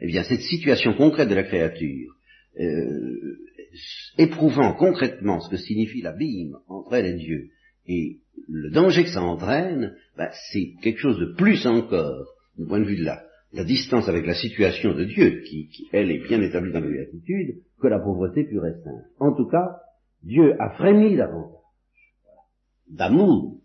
[0.00, 2.14] Eh bien, cette situation concrète de la créature,
[2.60, 3.38] euh,
[4.18, 7.50] éprouvant concrètement ce que signifie l'abîme entre elle et Dieu,
[7.86, 12.80] et le danger que ça entraîne, ben, c'est quelque chose de plus encore du point
[12.80, 13.25] de vue de la,
[13.56, 17.62] la distance avec la situation de Dieu, qui, elle est bien établie dans la béatitude,
[17.80, 19.08] que la pauvreté pure et simple.
[19.18, 19.80] En tout cas,
[20.22, 21.56] Dieu a frémi davantage
[22.88, 23.58] d'amour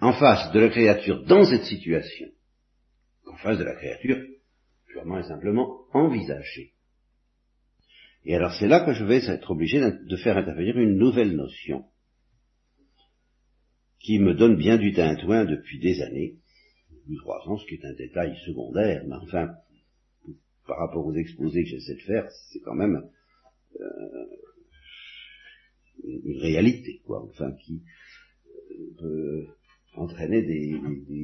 [0.00, 2.26] en face de la créature dans cette situation,
[3.24, 4.18] qu'en face de la créature
[4.88, 6.72] purement et simplement envisagée.
[8.24, 11.84] Et alors c'est là que je vais être obligé de faire intervenir une nouvelle notion
[14.00, 16.38] qui me donne bien du tintouin depuis des années,
[17.18, 19.50] trois ans, ce qui est un détail secondaire, mais enfin,
[20.66, 23.08] par rapport aux exposés que j'essaie de faire, c'est quand même
[23.80, 24.26] euh,
[26.04, 27.82] une réalité, quoi, enfin, qui
[28.70, 29.46] euh, peut
[29.94, 30.74] entraîner des,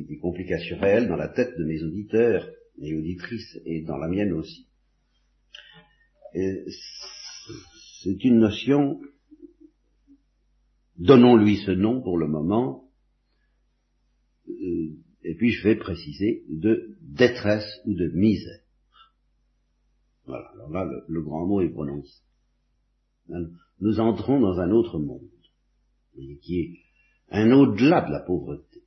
[0.07, 2.49] des, complications réelles dans la tête de mes auditeurs
[2.81, 4.69] et auditrices, et dans la mienne aussi.
[8.03, 9.01] C'est une notion
[11.01, 12.85] Donnons-lui ce nom pour le moment,
[14.51, 14.91] euh,
[15.23, 18.61] et puis je vais préciser de détresse ou de misère.
[20.27, 22.23] Voilà, alors là, le, grand mot est prononcé.
[23.81, 25.29] Nous entrons dans un autre monde,
[26.43, 26.79] qui est
[27.31, 28.81] un au-delà de la pauvreté.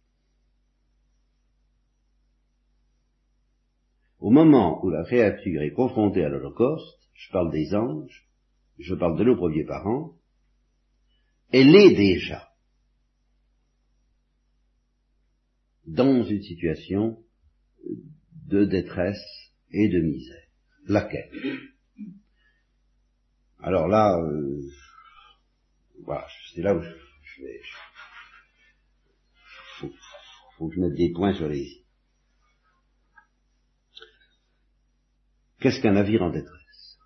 [4.34, 8.28] moment où la créature est confrontée à l'Holocauste, je parle des anges,
[8.80, 10.13] je parle de nos premiers parents,
[11.52, 12.53] elle est déjà
[15.86, 17.24] dans une situation
[18.48, 19.24] de détresse
[19.72, 20.48] et de misère.
[20.86, 21.32] Laquelle?
[23.60, 24.62] Alors là, euh,
[26.04, 27.62] voilà, c'est là où je, je vais.
[29.80, 29.91] Faut,
[30.58, 31.86] faut que je mette des points sur les i.
[35.60, 36.98] Qu'est-ce qu'un navire en détresse?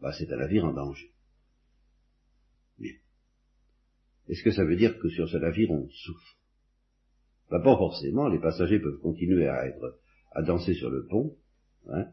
[0.00, 1.12] Bah, C'est un navire en danger.
[2.78, 2.94] Bien.
[4.28, 6.41] Est-ce que ça veut dire que sur ce navire on souffre?
[7.52, 9.98] Bah, Pas forcément, les passagers peuvent continuer à être
[10.34, 11.36] à danser sur le pont,
[11.90, 12.06] hein,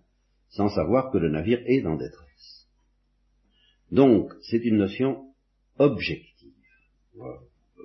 [0.49, 2.67] sans savoir que le navire est en détresse.
[3.91, 5.34] Donc, c'est une notion
[5.78, 6.52] objective.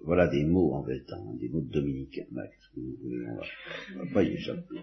[0.04, 4.80] Voilà, des mots embêtants, des mots de dominicain, Max, on va, pas y échapper.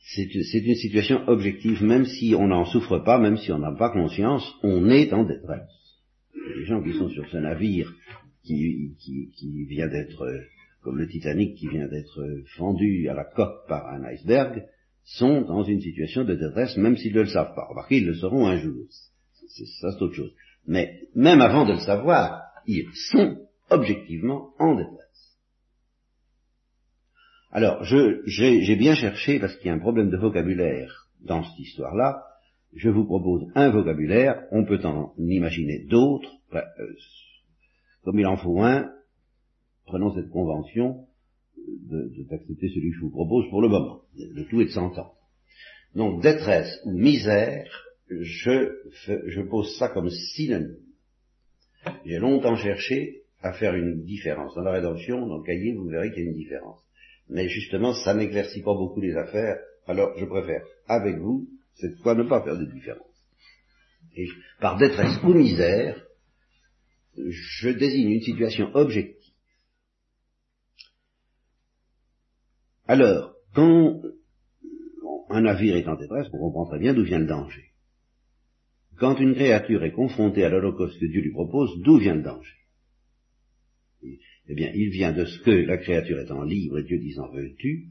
[0.00, 3.90] C'est une situation objective, même si on n'en souffre pas, même si on n'a pas
[3.90, 5.70] conscience, on est en détresse.
[6.56, 7.92] Les gens qui sont sur ce navire
[8.44, 10.26] qui, qui, qui vient d'être,
[10.82, 14.64] comme le Titanic qui vient d'être fendu à la coque par un iceberg,
[15.04, 17.66] sont dans une situation de détresse, même s'ils ne le savent pas.
[17.68, 18.86] Remarquez, ils le sauront un jour.
[19.80, 20.34] Ça, c'est autre chose.
[20.66, 25.04] Mais même avant de le savoir, ils sont objectivement en détresse.
[27.50, 32.24] Alors, j'ai bien cherché, parce qu'il y a un problème de vocabulaire dans cette histoire-là,
[32.74, 36.60] je vous propose un vocabulaire, on peut en imaginer d'autres, euh,
[38.04, 38.90] comme il en faut un,
[39.86, 41.06] prenons cette convention
[42.26, 44.02] d'accepter celui que je vous propose pour le moment.
[44.16, 45.14] Le tout est de s'entendre.
[45.94, 47.66] Donc, détresse ou misère,
[48.10, 48.72] je,
[49.26, 50.76] je pose ça comme synonyme.
[52.04, 54.54] J'ai longtemps cherché à faire une différence.
[54.54, 56.84] Dans la rédemption, dans le cahier, vous verrez qu'il y a une différence
[57.28, 62.14] mais justement, ça n'éclaircit pas beaucoup les affaires, alors je préfère, avec vous, cette fois,
[62.14, 63.00] ne pas faire de différence.
[64.16, 64.28] Et
[64.60, 66.00] par détresse ou misère,
[67.16, 69.32] je désigne une situation objective.
[72.86, 74.02] Alors, quand
[75.30, 77.70] un navire est en détresse, on comprend très bien d'où vient le danger.
[78.98, 82.64] Quand une créature est confrontée à l'holocauste que Dieu lui propose, d'où vient le danger
[84.48, 87.88] eh bien, il vient de ce que la créature étant libre et Dieu disant veux-tu,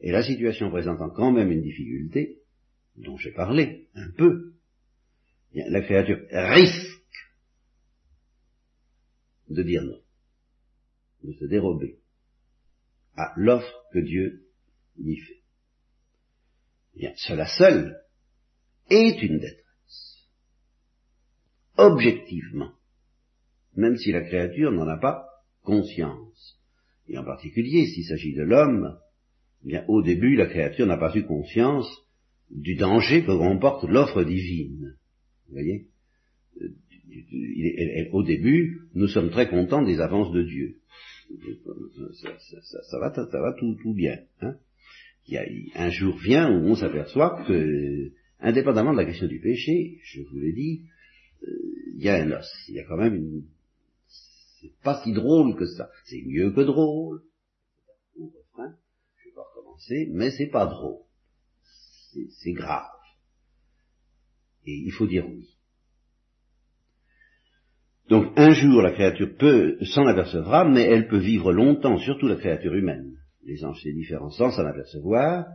[0.00, 2.38] et la situation présentant quand même une difficulté,
[2.96, 4.52] dont j'ai parlé un peu,
[5.54, 6.97] eh la créature risque
[9.50, 10.00] de dire non,
[11.24, 11.98] de se dérober
[13.16, 14.46] à l'offre que Dieu
[14.98, 15.42] lui fait.
[16.94, 18.00] Bien, cela seul
[18.90, 20.28] est une détresse.
[21.76, 22.72] Objectivement,
[23.76, 25.28] même si la créature n'en a pas
[25.62, 26.58] conscience.
[27.06, 28.98] Et en particulier, s'il s'agit de l'homme,
[29.62, 31.88] bien, au début, la créature n'a pas eu conscience
[32.50, 34.96] du danger que comporte l'offre divine.
[35.46, 35.88] Vous voyez?
[38.12, 40.76] Au début, nous sommes très contents des avances de Dieu.
[42.90, 44.18] Ça, va, ça va tout, bien.
[44.40, 44.56] Hein
[45.26, 49.40] il y a, un jour vient où on s'aperçoit que, indépendamment de la question du
[49.40, 50.84] péché, je vous l'ai dit,
[51.42, 51.52] euh,
[51.96, 53.42] il y a un os, il y a quand même une
[54.60, 55.90] c'est pas si drôle que ça.
[56.04, 57.22] C'est mieux que drôle.
[58.16, 61.02] je vais pas recommencer, mais c'est pas drôle.
[62.42, 62.90] C'est grave.
[64.66, 65.48] Et il faut dire oui.
[68.08, 72.36] Donc un jour la créature peut s'en apercevra, mais elle peut vivre longtemps, surtout la
[72.36, 73.12] créature humaine.
[73.44, 75.46] Les anges c'est différent sans s'en apercevoir,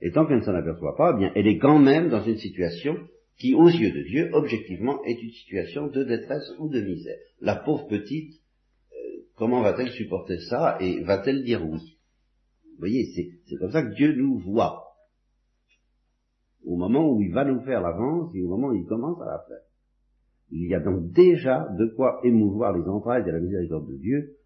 [0.00, 2.38] et tant qu'elle ne s'en aperçoit pas, eh bien elle est quand même dans une
[2.38, 2.96] situation
[3.38, 7.16] qui, aux yeux de Dieu, objectivement, est une situation de détresse ou de misère.
[7.40, 8.40] La pauvre petite
[9.40, 11.96] Comment va-t-elle supporter ça et va-t-elle dire oui?
[12.62, 14.84] Vous voyez, c'est comme ça que Dieu nous voit.
[16.62, 19.24] Au moment où il va nous faire l'avance et au moment où il commence à
[19.24, 19.64] la faire.
[20.52, 24.36] Il y a donc déjà de quoi émouvoir les entrailles de la miséricorde de Dieu,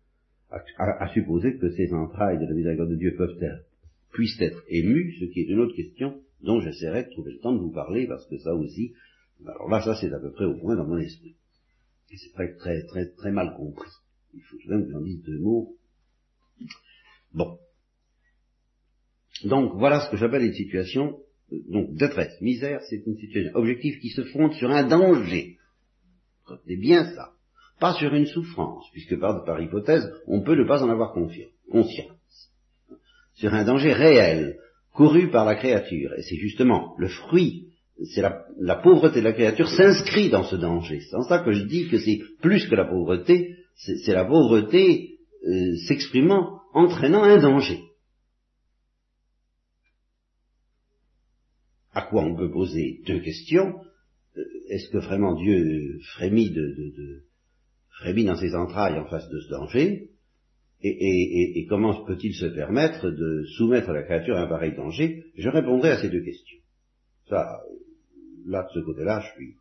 [0.51, 3.64] à, supposer que ces entrailles de la miséricorde de Dieu peuvent être,
[4.12, 7.55] puissent être émues, ce qui est une autre question dont j'essaierai de trouver le temps
[7.55, 8.93] de vous parler, parce que ça aussi,
[9.47, 11.37] alors là, ça c'est à peu près au point dans mon esprit.
[12.17, 13.90] C'est très, très, très, très mal compris.
[14.35, 15.77] Il faut tout de même que j'en dise deux mots.
[17.33, 17.59] Bon.
[19.45, 21.19] Donc voilà ce que j'appelle une situation
[21.53, 25.59] euh, donc détresse, misère, c'est une situation objective qui se fonde sur un danger.
[26.46, 27.30] C'est bien ça.
[27.80, 32.50] Pas sur une souffrance, puisque par, hypothèse, on peut ne pas en avoir conscience.
[33.35, 34.59] Sur un danger réel,
[34.94, 36.12] couru par la créature.
[36.16, 37.68] Et c'est justement le fruit,
[38.14, 41.00] c'est la, la, pauvreté de la créature s'inscrit dans ce danger.
[41.00, 45.18] C'est en ça que je dis que c'est plus que la pauvreté, c'est la pauvreté
[45.46, 47.80] euh, s'exprimant, entraînant un danger.
[51.94, 53.80] à quoi on peut poser deux questions.
[54.37, 57.25] Euh, est-ce que vraiment Dieu frémit, de, de,
[57.90, 60.11] frémit dans ses entrailles en face de ce danger
[60.87, 65.25] et, et, comment peut-il se permettre de soumettre la créature à un pareil danger?
[65.35, 66.59] Je répondrai à ces deux questions.
[67.27, 67.62] Ça,
[68.44, 69.55] là, de ce côté-là, je suis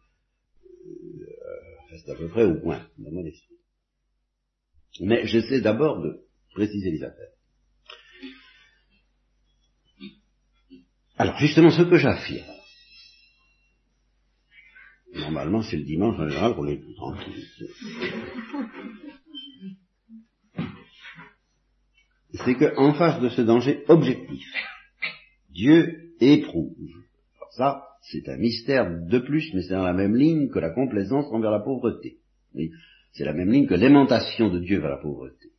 [1.94, 3.56] reste à peu près au point dans mon esprit.
[5.02, 6.22] Mais j'essaie d'abord de
[6.54, 7.32] préciser les affaires.
[11.18, 12.46] Alors, justement, ce que j'affirme,
[15.20, 17.46] normalement, c'est le dimanche en général qu'on est plus tranquille.
[22.34, 24.46] C'est qu'en face de ce danger objectif,
[25.52, 26.74] Dieu éprouve.
[27.52, 31.26] ça, c'est un mystère de plus, mais c'est dans la même ligne que la complaisance
[31.32, 32.18] envers la pauvreté.
[33.12, 35.50] c'est la même ligne que l'aimantation de Dieu vers la pauvreté.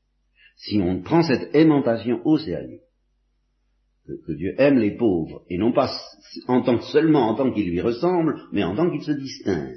[0.57, 2.81] Si on prend cette aimantation au sérieux,
[4.07, 5.91] que, Dieu aime les pauvres, et non pas
[6.49, 9.75] en tant seulement en tant qu'ils lui ressemblent, mais en tant qu'ils se distinguent.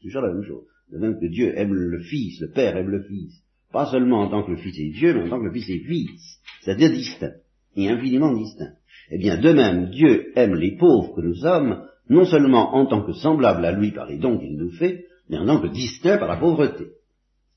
[0.00, 0.64] Toujours la même chose.
[0.90, 4.28] De même que Dieu aime le Fils, le Père aime le Fils, pas seulement en
[4.28, 6.90] tant que le Fils est Dieu, mais en tant que le Fils est Fils, c'est-à-dire
[6.90, 7.32] distinct,
[7.76, 8.74] et infiniment distinct.
[9.10, 13.02] Eh bien, de même, Dieu aime les pauvres que nous sommes, non seulement en tant
[13.02, 16.18] que semblable à lui par les dons qu'il nous fait, mais en tant que distinct
[16.18, 16.88] par la pauvreté.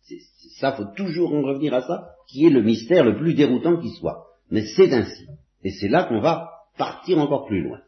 [0.01, 0.19] C'est,
[0.59, 3.89] ça, faut toujours en revenir à ça, qui est le mystère le plus déroutant qui
[3.89, 4.27] soit.
[4.51, 5.25] Mais c'est ainsi.
[5.65, 6.47] Et c'est là qu'on va
[6.77, 7.79] partir encore plus loin.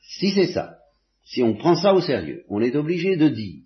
[0.00, 0.78] Si c'est ça,
[1.24, 3.62] si on prend ça au sérieux, on est obligé de dire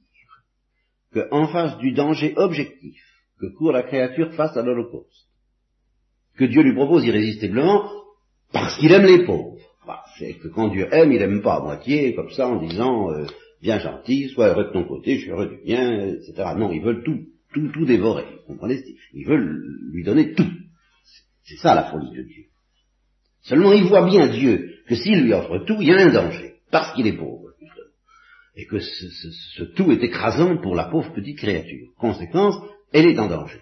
[1.12, 3.00] qu'en face du danger objectif
[3.40, 5.28] que court la créature face à l'Holocauste,
[6.36, 7.88] que Dieu lui propose irrésistiblement
[8.52, 11.60] parce qu'il aime les pauvres, bah, c'est que quand Dieu aime, il aime pas à
[11.60, 13.26] moitié, comme ça, en disant, euh,
[13.62, 16.34] bien gentil, sois heureux de ton côté, je suis heureux du bien, etc.
[16.56, 20.50] Non, ils veulent tout, tout, tout dévorer, vous comprenez Ils veulent lui donner tout.
[21.44, 22.44] C'est ça la folie de Dieu.
[23.42, 26.54] Seulement, il voit bien Dieu que s'il lui offre tout, il y a un danger,
[26.70, 27.50] parce qu'il est pauvre,
[28.56, 29.06] et que ce,
[29.56, 31.88] ce tout est écrasant pour la pauvre petite créature.
[31.98, 32.56] Conséquence,
[32.92, 33.60] elle est en danger.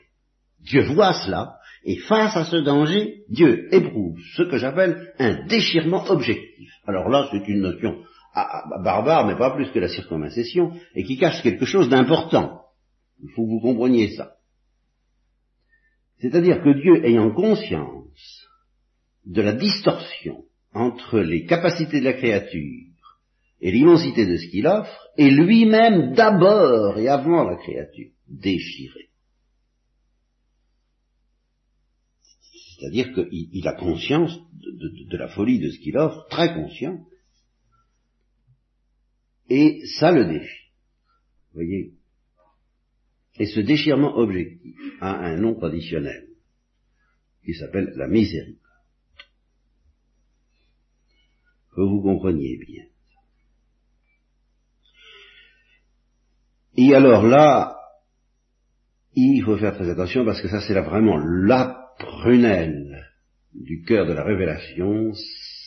[0.60, 6.04] Dieu voit cela, et face à ce danger, Dieu éprouve ce que j'appelle un déchirement
[6.08, 6.70] objectif.
[6.86, 8.02] Alors là, c'est une notion
[8.84, 12.62] barbare, mais pas plus que la circoncision, et qui cache quelque chose d'important.
[13.22, 14.31] Il faut que vous compreniez ça.
[16.22, 18.46] C'est-à-dire que Dieu, ayant conscience
[19.26, 22.86] de la distorsion entre les capacités de la créature
[23.60, 29.10] et l'immensité de ce qu'il offre, est lui-même d'abord et avant la créature déchiré.
[32.78, 37.00] C'est-à-dire qu'il a conscience de, la folie de ce qu'il offre, très conscient,
[39.48, 40.70] et ça le défie.
[41.50, 41.94] Vous voyez
[43.38, 46.28] Et ce déchirement objectif a un nom traditionnel,
[47.44, 48.58] qui s'appelle la miséricorde.
[51.74, 52.84] Que vous compreniez bien.
[56.76, 57.76] Et alors là,
[59.14, 63.06] il faut faire très attention parce que ça c'est là vraiment la prunelle
[63.54, 65.12] du cœur de la révélation,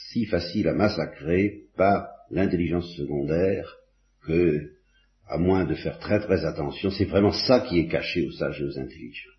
[0.09, 3.75] si facile à massacrer par l'intelligence secondaire
[4.25, 4.74] que,
[5.27, 8.61] à moins de faire très très attention, c'est vraiment ça qui est caché aux sages
[8.61, 9.29] et aux intelligents.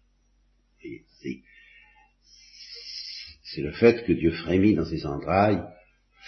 [3.42, 5.62] C'est le fait que Dieu frémit dans ses entrailles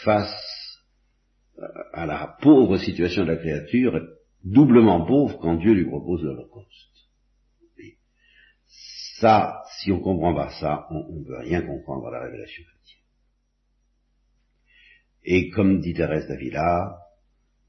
[0.04, 0.34] face
[1.92, 4.00] à la pauvre situation de la créature,
[4.44, 6.68] doublement pauvre quand Dieu lui propose l'Holocauste.
[9.20, 13.02] Ça, si on comprend pas ça, on ne peut rien comprendre à la révélation chrétienne.
[15.24, 16.96] Et comme dit Thérèse d'Avila,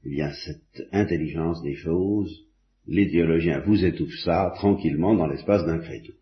[0.04, 2.46] eh bien, cette intelligence des choses,
[2.86, 6.14] les théologiens vous étouffent ça tranquillement dans l'espace d'un créneau.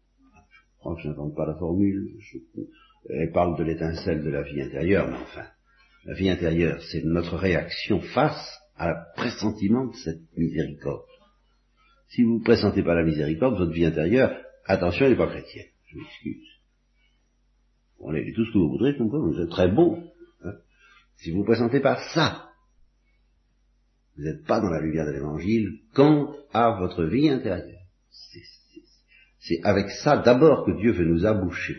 [0.51, 2.09] Je crois que je n'invente pas la formule.
[3.09, 5.47] elle parle de l'étincelle de la vie intérieure, mais enfin,
[6.05, 11.05] la vie intérieure, c'est notre réaction face à la pressentiment de cette miséricorde.
[12.09, 14.35] Si vous ne pressentez pas la miséricorde, votre vie intérieure,
[14.69, 15.65] Attention, elle n'est pas chrétienne.
[15.87, 16.46] Je m'excuse.
[18.00, 19.98] On est tout ce que vous voudrez, vous êtes très beau.
[20.44, 20.52] Hein.
[21.17, 22.48] si vous ne présentez pas ça,
[24.19, 27.79] vous n'êtes pas dans la lumière de l'évangile quant à votre vie intérieure.
[29.38, 31.79] C'est avec ça d'abord que Dieu veut nous aboucher.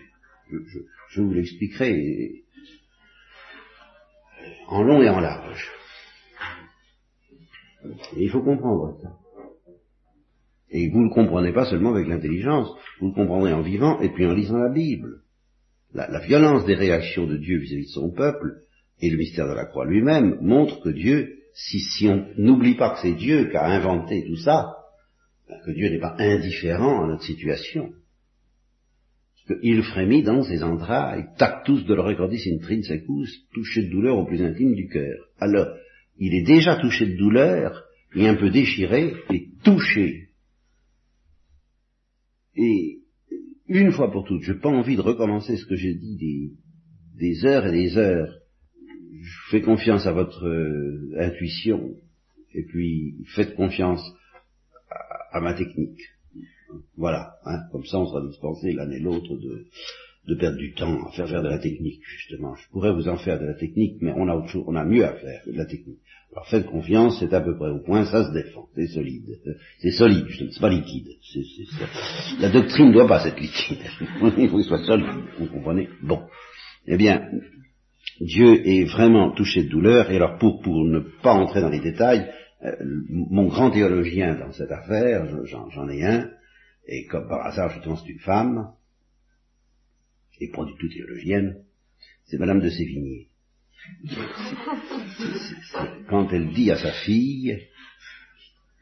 [1.12, 2.44] Je, vous l'expliquerai
[4.68, 5.70] en long et en large.
[8.16, 9.10] il faut comprendre ça.
[10.72, 12.70] Et vous ne le comprenez pas seulement avec l'intelligence,
[13.00, 15.24] vous le comprendrez en vivant et puis en lisant la Bible.
[15.94, 18.62] La, violence des réactions de Dieu vis-à-vis de son peuple
[19.02, 22.92] et le mystère de la croix lui-même montre que Dieu, si, si on n'oublie pas
[22.92, 24.76] que c'est Dieu qui a inventé tout ça,
[25.48, 27.92] ben, que Dieu n'est pas indifférent à notre situation.
[29.64, 34.76] Il frémit dans ses entrailles, tactus de recordis intrinsecus, touché de douleur au plus intime
[34.76, 35.18] du cœur.
[35.40, 35.68] Alors,
[36.20, 37.84] il est déjà touché de douleur,
[38.16, 40.30] et un peu déchiré, et touché.
[42.56, 43.00] Et
[43.68, 46.52] une fois pour toutes, je n'ai pas envie de recommencer ce que j'ai dit des,
[47.20, 48.40] des, heures et des heures.
[49.30, 51.92] Je fais confiance à votre euh, intuition,
[52.54, 54.02] et puis faites confiance
[55.32, 56.02] à ma technique.
[56.98, 59.66] Voilà, hein, comme ça on sera dispensé l'un et l'autre de,
[60.28, 62.56] de perdre du temps à faire faire de la technique, justement.
[62.56, 64.86] Je pourrais vous en faire de la technique, mais on a autre chose, on a
[64.86, 66.00] mieux à faire que de la technique.
[66.32, 69.40] Alors faites confiance, c'est à peu près au point, ça se défend, c'est solide.
[69.80, 71.08] C'est solide, c'est pas liquide.
[72.40, 73.80] La doctrine ne doit pas être liquide.
[74.38, 75.08] Il faut qu'il soit solide,
[75.40, 75.90] vous comprenez?
[76.04, 76.22] Bon.
[76.86, 77.24] Eh bien,
[78.22, 81.80] Dieu est vraiment touché de douleur, et alors pour, pour ne pas entrer dans les
[81.80, 82.30] détails,
[82.64, 82.76] euh,
[83.10, 86.30] mon grand théologien dans cette affaire, j'en ai un,
[86.88, 88.74] et comme par hasard justement c'est une femme,
[90.42, 91.64] et pas du tout théologienne,
[92.26, 93.28] c'est Madame de Sévigné.
[96.10, 97.68] Quand elle dit à sa fille,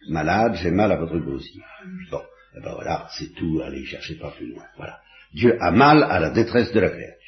[0.10, 1.62] malade, j'ai mal à votre gosier.
[2.12, 2.22] Bon,
[2.56, 4.64] eh ben voilà, c'est tout, allez, cherchez pas plus loin.
[4.78, 5.00] Voilà.
[5.34, 7.27] Dieu a mal à la détresse de la créature.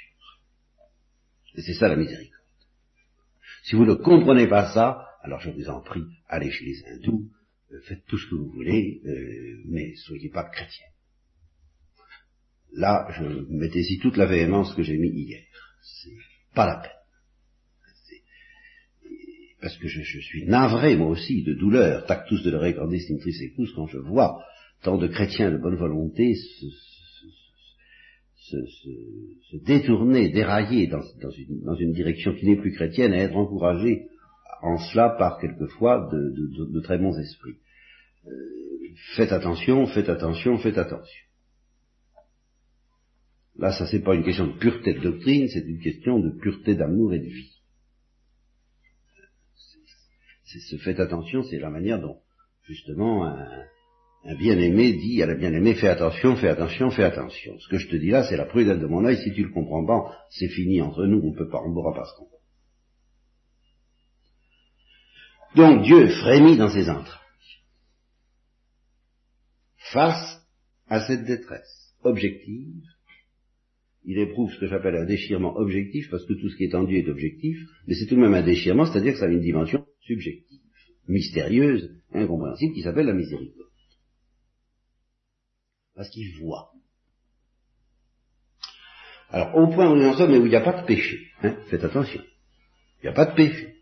[1.62, 2.43] C'est ça la miséricorde.
[3.64, 7.30] Si vous ne comprenez pas ça, alors je vous en prie, allez chez les hindous,
[7.72, 10.88] euh, faites tout ce que vous voulez, euh, mais soyez pas chrétiens.
[12.74, 15.43] Là, je mettais ici toute la véhémence que j'ai mis hier.
[15.82, 16.12] C'est
[16.53, 16.91] pas la peine.
[19.62, 23.97] Parce que je, suis navré, moi aussi, de douleur, tactus de recordis intrisecus, quand je
[23.97, 24.41] vois
[24.84, 26.66] tant de chrétiens de bonne volonté se,
[28.50, 31.02] se, détourner, dérailler dans,
[31.80, 34.08] une, direction qui n'est plus chrétienne et être encouragés
[34.62, 37.58] en cela par quelquefois de, très bons esprits.
[38.26, 38.32] Euh,
[39.16, 41.26] faites attention, faites attention, faites attention.
[43.58, 46.76] Là, ça c'est pas une question de pureté de doctrine, c'est une question de pureté
[46.76, 47.56] d'amour et de vie.
[50.45, 52.20] C'est ce faites attention, c'est la manière dont
[52.64, 53.66] justement un,
[54.26, 57.57] un bien-aimé dit à la bien-aimée fais attention, fais attention, fais attention.
[57.59, 59.17] Ce que je te dis là, c'est la prudence de mon œil.
[59.17, 61.22] Si tu le comprends pas, c'est fini entre nous.
[61.24, 62.43] On peut pas, on pourra pas se comprendre.
[65.55, 67.17] Donc Dieu frémit dans ses entrailles
[69.91, 70.41] face
[70.88, 72.84] à cette détresse objective.
[74.05, 76.97] Il éprouve ce que j'appelle un déchirement objectif, parce que tout ce qui est tendu
[76.97, 79.86] est objectif, mais c'est tout de même un déchirement, c'est-à-dire que ça a une dimension
[80.01, 80.61] subjective,
[81.07, 83.68] mystérieuse, incompréhensible, qui s'appelle la miséricorde.
[86.00, 86.72] Parce qu'il voit.
[89.32, 91.84] Alors, au point où nous en sommes, il n'y a pas de péché, hein, faites
[91.84, 93.76] attention, il n'y a pas de péché.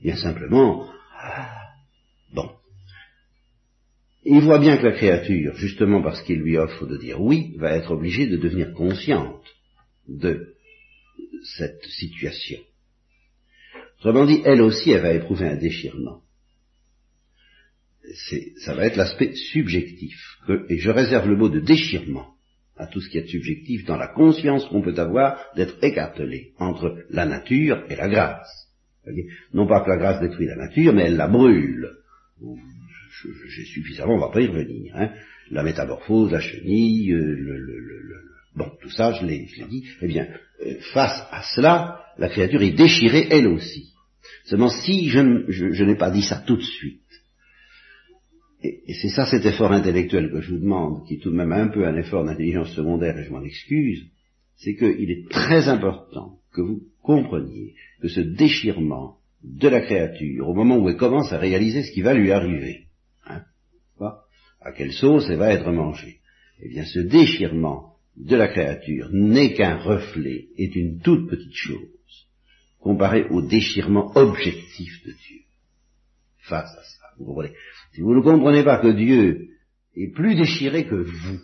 [0.00, 0.90] Bien simplement,
[2.32, 2.56] bon.
[4.24, 7.72] Il voit bien que la créature, justement parce qu'il lui offre de dire oui, va
[7.72, 9.44] être obligée de devenir consciente
[10.08, 10.54] de
[11.58, 12.60] cette situation.
[13.98, 16.22] Autrement dit, elle aussi, elle va éprouver un déchirement.
[18.64, 20.14] Ça va être l'aspect subjectif.
[20.68, 22.34] et je réserve le mot de déchirement
[22.76, 27.04] à tout ce qui est subjectif dans la conscience qu'on peut avoir d'être écartelé entre
[27.10, 28.68] la nature et la grâce.
[29.52, 31.90] Non pas que la grâce détruit la nature, mais elle la brûle.
[33.48, 34.94] J'ai suffisamment, on va pas y revenir.
[34.96, 35.10] Hein.
[35.50, 38.16] La métamorphose, la chenille, euh, le,
[38.56, 39.84] bon, tout ça, je l'ai dit.
[40.00, 40.26] Eh bien,
[40.64, 43.92] euh, face à cela, la créature est déchirée elle aussi.
[44.44, 47.01] Seulement, si je, je, n'ai pas dit ça tout de suite,
[48.62, 51.52] et, c'est ça cet effort intellectuel que je vous demande, qui est tout de même
[51.52, 54.06] un peu un effort d'intelligence secondaire, et je m'en excuse,
[54.56, 60.54] c'est qu'il est très important que vous compreniez que ce déchirement de la créature, au
[60.54, 62.86] moment où elle commence à réaliser ce qui va lui arriver,
[63.26, 63.42] hein,
[64.60, 66.20] à quelle sauce elle va être mangée,
[66.60, 72.28] eh bien ce déchirement de la créature n'est qu'un reflet, est une toute petite chose,
[72.78, 75.40] comparé au déchirement objectif de Dieu.
[76.38, 77.54] Face à ça, vous comprenez
[77.92, 79.50] Si vous ne comprenez pas que Dieu
[79.94, 81.40] est plus déchiré que vous,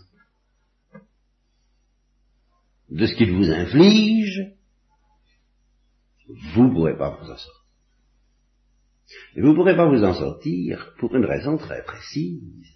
[2.90, 4.54] de ce qu'il vous inflige,
[6.54, 7.64] vous ne pourrez pas vous en sortir.
[9.34, 12.66] Et vous ne pourrez pas vous en sortir pour une raison très précise.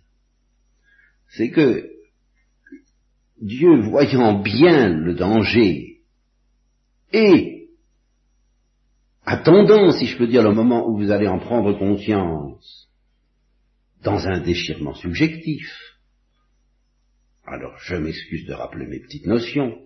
[1.28, 1.90] C'est que
[3.40, 6.02] Dieu, voyant bien le danger
[7.12, 7.68] et
[9.24, 12.91] attendant, si je peux dire, le moment où vous allez en prendre conscience
[14.03, 15.66] dans un déchirement subjectif,
[17.44, 19.78] alors je m'excuse de rappeler mes petites notions,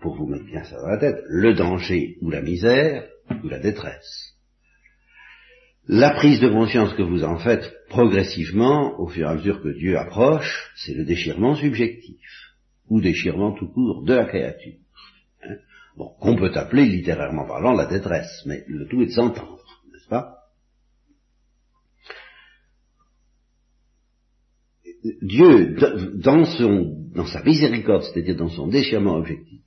[0.00, 3.08] pour vous mettre bien ça dans la tête, le danger ou la misère
[3.42, 4.34] ou la détresse.
[5.86, 9.76] La prise de conscience que vous en faites progressivement, au fur et à mesure que
[9.76, 12.20] Dieu approche, c'est le déchirement subjectif.
[12.90, 14.74] ou déchirement tout court de la créature.
[15.42, 15.56] Hein?
[15.96, 20.08] bon, qu'on peut appeler littérairement parlant la détresse, mais le tout est de s'entendre, n'est-ce
[20.08, 20.43] pas?
[25.22, 25.76] Dieu,
[26.14, 29.60] dans, son, dans sa miséricorde, c'est-à-dire dans son déchirement objectif,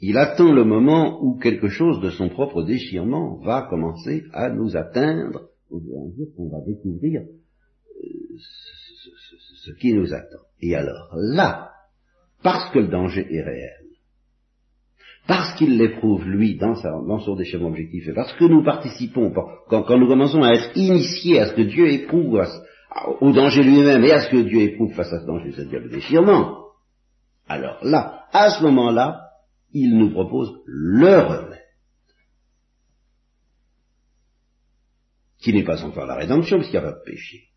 [0.00, 4.76] il attend le moment où quelque chose de son propre déchirement va commencer à nous
[4.76, 8.06] atteindre, au fur à qu'on va découvrir euh,
[9.64, 10.44] ce, qui nous attend.
[10.60, 11.70] Et alors là,
[12.42, 13.80] parce que le danger est réel,
[15.26, 19.32] parce qu'il l'éprouve lui dans, son déchirement objectif, et parce que nous participons,
[19.68, 22.40] quand, nous commençons à être initiés à ce que Dieu éprouve,
[23.20, 25.90] au danger lui-même et à ce que Dieu éprouve face à ce danger, c'est-à-dire le
[25.90, 26.64] déchirement,
[27.48, 29.20] alors là, à ce moment-là,
[29.72, 31.60] il nous propose le remède,
[35.40, 37.48] qui n'est pas encore la rédemption, puisqu'il n'y a pas de péché.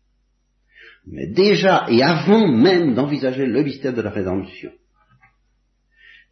[1.06, 4.72] Mais déjà, et avant même d'envisager le mystère de la rédemption,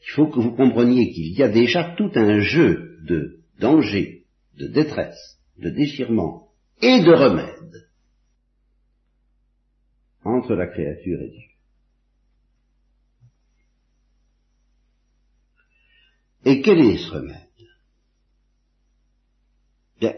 [0.03, 4.25] il faut que vous compreniez qu'il y a déjà tout un jeu de danger,
[4.59, 6.49] de détresse, de déchirement
[6.83, 7.86] et de remède
[10.27, 11.49] entre la créature et Dieu.
[16.45, 17.49] Et quel est ce remède?
[20.01, 20.15] Bien,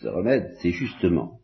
[0.00, 1.40] ce remède, c'est justement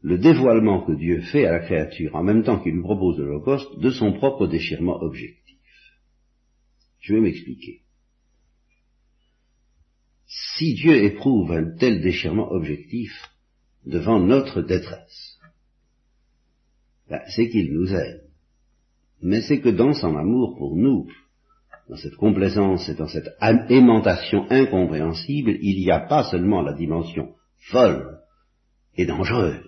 [0.00, 3.78] le dévoilement que Dieu fait à la créature en même temps qu'il lui propose l'Holocauste
[3.80, 5.58] de son propre déchirement objectif.
[7.00, 7.82] Je vais m'expliquer.
[10.26, 13.10] Si Dieu éprouve un tel déchirement objectif
[13.86, 15.37] devant notre détresse,
[17.08, 18.20] ben, c'est qu'il nous aime.
[19.22, 21.08] Mais c'est que dans son amour pour nous,
[21.88, 27.34] dans cette complaisance et dans cette aimantation incompréhensible, il n'y a pas seulement la dimension
[27.70, 28.18] folle
[28.96, 29.64] et dangereuse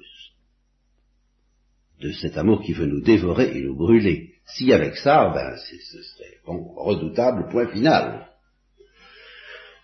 [2.01, 4.35] de cet amour qui veut nous dévorer et nous brûler.
[4.47, 8.27] Si avec ça, ben, ce serait redoutable, point final.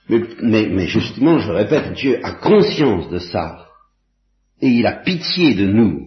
[0.09, 3.67] Mais, justement, je répète, Dieu a conscience de ça,
[4.61, 6.06] et il a pitié de nous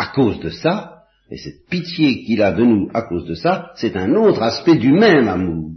[0.00, 3.70] à cause de ça, et cette pitié qu'il a de nous à cause de ça,
[3.76, 5.72] c'est un autre aspect du même amour,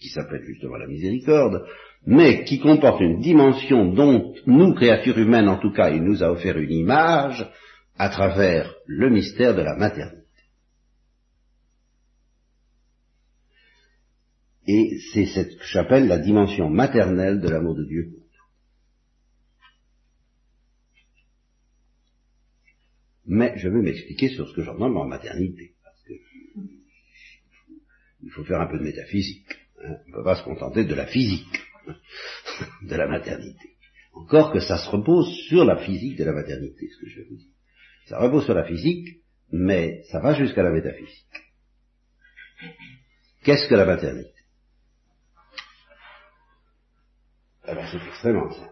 [0.00, 1.62] qui s'appelle justement la miséricorde,
[2.06, 6.32] mais qui comporte une dimension dont nous, créatures humaines en tout cas, il nous a
[6.32, 7.46] offert une image
[7.98, 10.22] à travers le mystère de la maternité.
[14.66, 18.21] Et c'est cette que j'appelle la dimension maternelle de l'amour de Dieu
[23.26, 26.12] mais je vais m'expliquer sur ce que j'entends en maternité, parce que
[28.22, 29.46] il faut faire un peu de métaphysique.
[29.82, 29.96] Hein.
[30.06, 31.60] On ne peut pas se contenter de la physique
[32.82, 33.76] de la maternité.
[34.12, 37.36] Encore que ça se repose sur la physique de la maternité, ce que je vous
[37.36, 37.50] dire.
[38.06, 41.26] Ça repose sur la physique, mais ça va jusqu'à la métaphysique.
[43.42, 44.30] Qu'est-ce que la maternité?
[47.68, 48.71] Eh ben, C'est extrêmement simple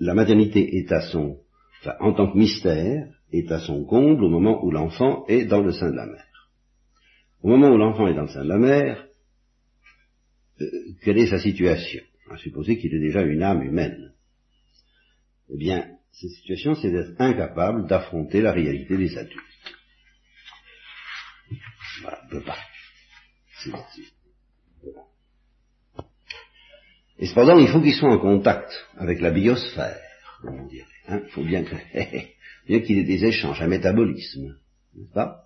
[0.00, 1.38] la maternité est à son,
[1.80, 5.60] enfin, en tant que mystère, est à son comble au moment où l'enfant est dans
[5.60, 6.50] le sein de la mère.
[7.42, 9.06] Au moment où l'enfant est dans le sein de la mère,
[10.60, 10.66] euh,
[11.02, 12.02] quelle est sa situation?
[12.30, 14.12] À supposer qu'il ait déjà une âme humaine.
[15.50, 19.40] Eh bien, cette situation, c'est d'être incapable d'affronter la réalité des adultes.
[22.02, 22.58] Voilà, ne peut pas.
[27.18, 29.98] Et cependant, il faut qu'il soit en contact avec la biosphère,
[30.42, 30.86] comme on dirait.
[31.08, 31.20] Hein.
[31.24, 34.56] Il faut bien qu'il ait des échanges, un métabolisme.
[34.94, 35.42] N'est-ce pas?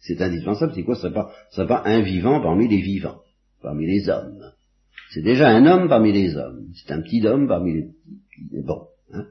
[0.00, 0.96] C'est indispensable, c'est quoi?
[0.96, 1.10] Ce
[1.50, 3.20] serait pas un vivant parmi les vivants,
[3.62, 4.52] parmi les hommes.
[5.10, 6.66] C'est déjà un homme parmi les hommes.
[6.74, 8.62] C'est un petit homme parmi les...
[8.62, 8.86] Bon.
[9.12, 9.26] Hein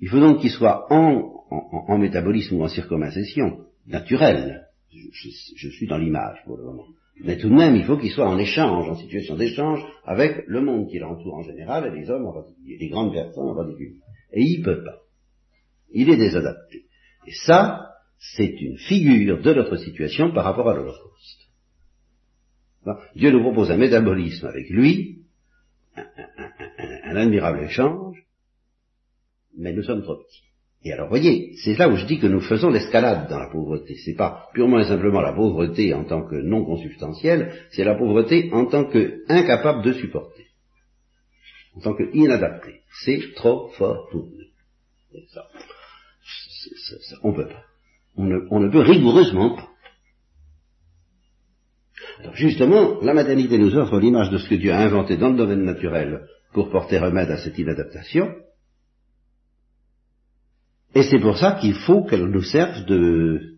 [0.00, 4.66] il faut donc qu'il soit en, métabolisme ou en circumcision naturel.
[4.90, 6.86] je suis dans l'image pour le moment.
[7.20, 10.60] Mais tout de même, il faut qu'il soit en échange, en situation d'échange avec le
[10.60, 13.98] monde qui l'entoure en général et les hommes en les grandes personnes en particulier.
[14.32, 14.98] Et il peut pas.
[15.92, 16.86] Il est désadapté.
[17.26, 21.42] Et ça, c'est une figure de notre situation par rapport à l'Holocauste.
[23.14, 25.24] Dieu nous propose un métabolisme avec lui,
[25.96, 28.24] un admirable échange,
[29.56, 30.51] mais nous sommes trop petits.
[30.84, 33.94] Et alors, voyez, c'est là où je dis que nous faisons l'escalade dans la pauvreté.
[34.04, 38.50] C'est pas purement et simplement la pauvreté en tant que non consubstantielle, c'est la pauvreté
[38.52, 40.46] en tant que incapable de supporter.
[41.76, 42.80] En tant que inadapté.
[43.04, 45.20] C'est trop fort pour nous.
[45.28, 45.44] Ça,
[47.22, 47.64] on peut pas.
[48.16, 49.68] On ne, peut rigoureusement pas.
[52.34, 55.64] Justement, la maternité nous offre l'image de ce que Dieu a inventé dans le domaine
[55.64, 58.34] naturel pour porter remède à cette inadaptation,
[60.94, 63.56] Et c'est pour ça qu'il faut qu'elle nous serve de,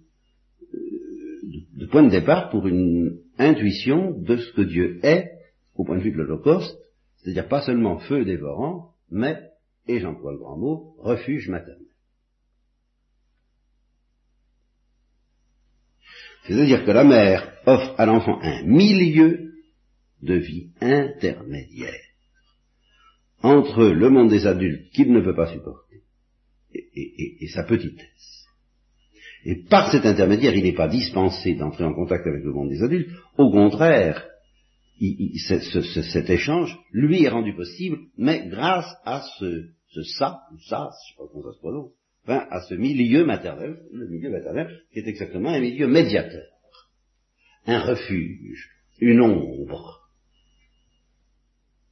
[1.76, 5.30] de point de départ pour une intuition de ce que Dieu est
[5.74, 6.78] au point de vue de l'Holocauste,
[7.16, 9.40] c'est-à-dire pas seulement feu dévorant, mais,
[9.88, 11.80] et j'emploie le grand mot, refuge maternel.
[16.46, 19.54] C'est-à-dire que la mère offre à l'enfant un milieu
[20.22, 22.00] de vie intermédiaire
[23.42, 25.83] entre le monde des adultes qu'il ne peut pas supporter
[26.74, 28.46] et, sa petitesse.
[29.44, 32.82] Et par cet intermédiaire, il n'est pas dispensé d'entrer en contact avec le monde des
[32.82, 34.26] adultes, au contraire,
[35.40, 39.68] cet échange lui est rendu possible, mais grâce à ce,
[40.18, 41.92] ça, ou ça, je sais pas comment ça se prononce,
[42.24, 46.46] enfin, à ce milieu maternel, le milieu maternel, qui est exactement un milieu médiateur,
[47.66, 48.70] un refuge,
[49.00, 50.08] une ombre,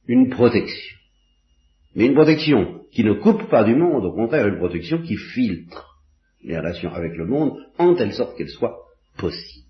[0.07, 0.97] une protection.
[1.95, 5.99] Mais une protection qui ne coupe pas du monde, au contraire, une protection qui filtre
[6.43, 8.77] les relations avec le monde en telle sorte qu'elles soient
[9.17, 9.67] possibles.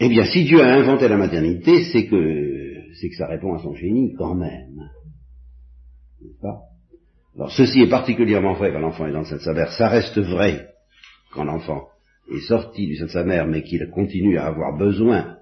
[0.00, 3.62] Eh bien, si Dieu a inventé la maternité, c'est que, c'est que ça répond à
[3.62, 4.90] son génie quand même.
[6.40, 6.60] Pas?
[7.34, 9.72] Alors, ceci est particulièrement vrai quand l'enfant est dans le sein de sa mère.
[9.72, 10.68] Ça reste vrai
[11.32, 11.88] quand l'enfant
[12.30, 15.36] est sorti du sein de sa mère, mais qu'il continue à avoir besoin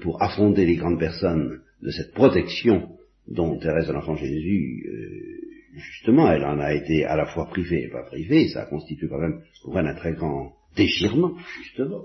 [0.00, 2.93] pour affronter les grandes personnes de cette protection
[3.28, 7.84] dont Thérèse de l'Enfant Jésus, euh, justement, elle en a été à la fois privée
[7.84, 12.04] et pas privée, ça constitue quand même pour elle un très grand déchirement, justement.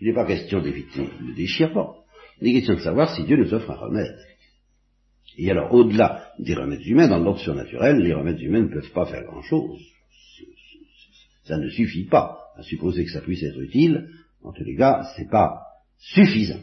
[0.00, 1.96] Il n'est pas question d'éviter le déchirement,
[2.40, 4.16] il est question de savoir si Dieu nous offre un remède.
[5.38, 9.06] Et alors, au-delà des remèdes humains, dans l'ordre surnaturel, les remèdes humains ne peuvent pas
[9.06, 9.80] faire grand-chose.
[11.44, 12.38] Ça ne suffit pas.
[12.56, 14.08] À supposer que ça puisse être utile,
[14.42, 15.60] en tous les cas, c'est pas
[15.98, 16.60] suffisant.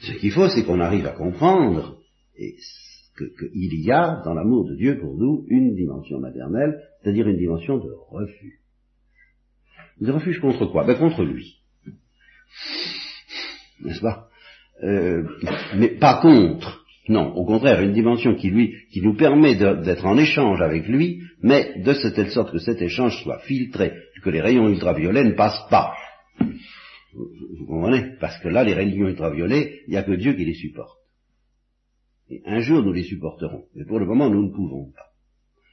[0.00, 1.98] Ce qu'il faut, c'est qu'on arrive à comprendre
[2.36, 7.78] qu'il y a dans l'amour de Dieu pour nous une dimension maternelle, c'est-à-dire une dimension
[7.78, 8.60] de refuge.
[10.00, 10.84] De refuge contre quoi?
[10.84, 11.62] Ben contre lui.
[13.82, 14.28] N'est-ce pas?
[14.82, 15.24] Euh,
[15.76, 16.84] Mais pas contre.
[17.08, 21.22] Non, au contraire, une dimension qui lui, qui nous permet d'être en échange avec lui,
[21.40, 23.92] mais de telle sorte que cet échange soit filtré,
[24.22, 25.94] que les rayons ultraviolets ne passent pas.
[27.16, 30.54] Vous, comprenez Parce que là, les rayons ultraviolets, il n'y a que Dieu qui les
[30.54, 30.98] supporte.
[32.28, 33.64] Et un jour, nous les supporterons.
[33.74, 35.12] Mais pour le moment, nous ne pouvons pas.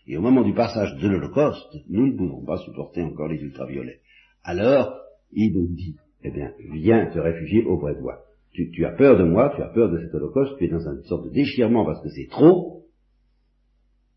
[0.08, 4.02] Et au moment du passage de l'Holocauste, nous ne pouvons pas supporter encore les ultraviolets.
[4.44, 4.94] Alors,
[5.32, 8.24] il nous dit, eh bien, viens te réfugier auprès de moi.
[8.52, 10.88] Tu, tu, as peur de moi, tu as peur de cet holocauste, tu es dans
[10.88, 12.86] une sorte de déchirement parce que c'est trop.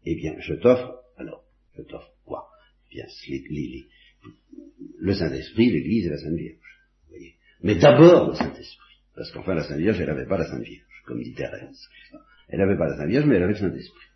[0.05, 1.45] Eh bien, je t'offre, alors,
[1.77, 2.49] je t'offre quoi?
[2.91, 3.07] Eh bien,
[3.51, 3.87] les,
[4.99, 6.66] le Saint-Esprit, l'Église et la Sainte Vierge.
[7.63, 8.87] Mais d'abord le Saint-Esprit.
[9.15, 11.89] Parce qu'enfin, la Sainte Vierge, elle n'avait pas la Sainte Vierge, comme dit Thérèse.
[12.49, 14.07] Elle n'avait pas la Sainte Vierge, mais elle avait le Saint-Esprit.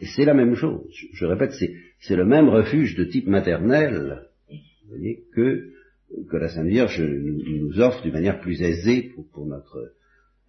[0.00, 0.86] Et c'est la même chose.
[1.12, 1.52] Je, répète,
[2.00, 5.70] c'est le même refuge de type maternel, vous voyez, que,
[6.30, 9.92] que la Sainte Vierge nous, offre d'une manière plus aisée pour, notre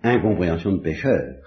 [0.04, 1.38] incompréhension de pécheur.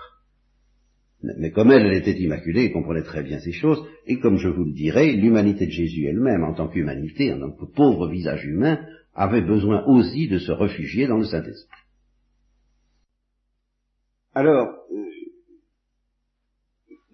[1.38, 4.48] Mais comme elle, elle était immaculée, elle comprenait très bien ces choses, et comme je
[4.48, 8.44] vous le dirai, l'humanité de Jésus elle-même, en tant qu'humanité, en tant que pauvre visage
[8.44, 8.78] humain,
[9.14, 11.78] avait besoin aussi de se réfugier dans le Saint-Esprit.
[14.34, 15.10] Alors, euh,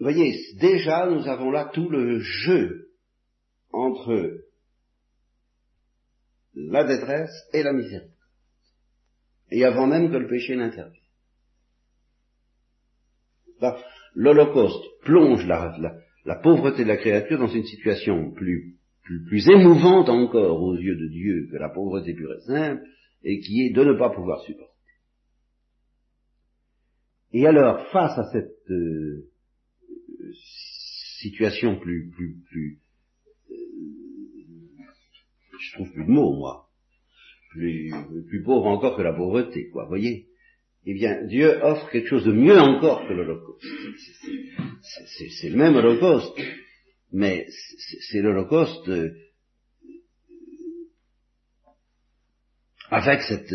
[0.01, 2.91] voyez, déjà nous avons là tout le jeu
[3.73, 4.39] entre
[6.55, 8.11] la détresse et la miséricorde.
[9.51, 10.97] Et avant même que le péché n'intervienne.
[14.15, 18.80] L'Holocauste plonge la, pauvreté de la créature dans une situation plus
[19.27, 22.83] plus, émouvante encore aux yeux de Dieu que la pauvreté pure et simple,
[23.23, 24.71] et qui est de ne pas pouvoir supporter.
[27.33, 29.29] Et alors, face à cette euh,
[31.21, 32.79] situation plus, plus, plus,
[33.51, 33.55] euh,
[35.61, 36.69] je trouve plus de mots, moi,
[37.51, 37.93] plus,
[38.29, 40.27] plus pauvre encore que la pauvreté, quoi, voyez
[40.87, 43.65] Eh bien, Dieu offre quelque chose de mieux encore que l'Holocauste.
[45.41, 46.37] C'est le même Holocauste,
[47.13, 47.47] mais
[48.11, 48.91] c'est l'Holocauste
[52.91, 53.49] avec cette,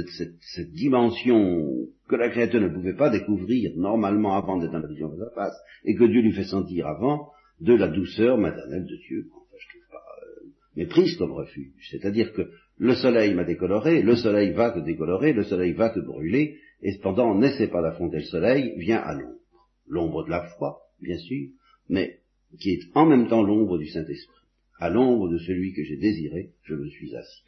[0.55, 5.09] cette, dimension que la créature ne pouvait pas découvrir normalement avant d'être dans la vision
[5.09, 8.95] de sa face, et que Dieu lui fait sentir avant, de la douceur maternelle de
[9.07, 10.45] Dieu, enfin, je trouve pas, euh,
[10.75, 11.71] méprise comme refuge.
[11.91, 15.99] C'est-à-dire que le soleil m'a décoloré, le soleil va te décolorer, le soleil va te
[15.99, 19.39] brûler, et cependant, n'essaie pas d'affronter le soleil, viens à l'ombre.
[19.87, 21.49] L'ombre de la foi, bien sûr,
[21.89, 22.19] mais
[22.59, 24.35] qui est en même temps l'ombre du Saint-Esprit.
[24.79, 27.43] À l'ombre de celui que j'ai désiré, je me suis assis.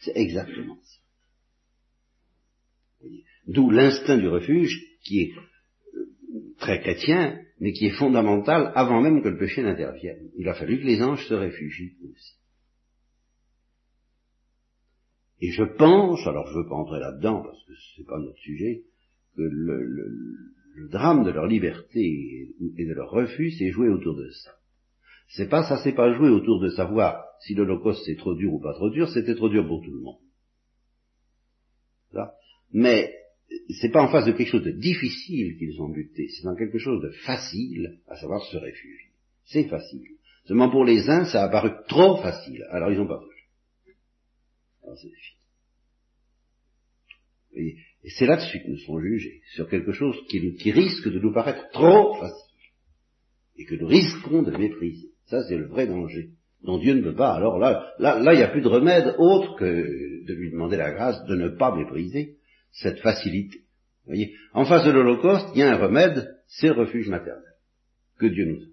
[0.00, 0.98] C'est exactement ça.
[3.46, 5.32] D'où l'instinct du refuge, qui est
[5.94, 10.30] euh, très chrétien, mais qui est fondamentale avant même que le péché n'intervienne.
[10.36, 12.34] Il a fallu que les anges se réfugient aussi.
[15.40, 18.18] Et je pense, alors je ne veux pas entrer là-dedans parce que ce n'est pas
[18.18, 18.82] notre sujet,
[19.36, 20.52] que le,
[20.86, 24.52] drame de leur liberté et de leur refus s'est joué autour de ça.
[25.28, 28.60] C'est pas ça, s'est pas joué autour de savoir si l'Holocauste c'est trop dur ou
[28.60, 30.20] pas trop dur, c'était trop dur pour tout le monde.
[32.12, 32.32] Ça.
[32.72, 33.12] Mais
[33.80, 36.78] c'est pas en face de quelque chose de difficile qu'ils ont buté, c'est dans quelque
[36.78, 39.10] chose de facile, à savoir se réfugier.
[39.44, 40.04] C'est facile.
[40.46, 43.48] Seulement pour les uns, ça a paru trop facile, alors ils n'ont pas voulu.
[44.82, 45.10] Alors c'est
[47.58, 47.76] et,
[48.16, 51.68] c'est là-dessus que nous serons jugés, sur quelque chose qui, qui risque de nous paraître
[51.72, 52.54] trop facile,
[53.56, 55.08] et que nous risquons de mépriser.
[55.26, 56.30] Ça, c'est le vrai danger,
[56.62, 57.34] dont Dieu ne peut pas.
[57.34, 60.76] Alors là, là, là, il n'y a plus de remède autre que de lui demander
[60.76, 62.36] la grâce de ne pas mépriser
[62.72, 63.58] cette facilité.
[64.04, 67.42] Vous voyez, en face de l'Holocauste, il y a un remède, c'est le refuge maternel
[68.18, 68.72] que Dieu nous offre.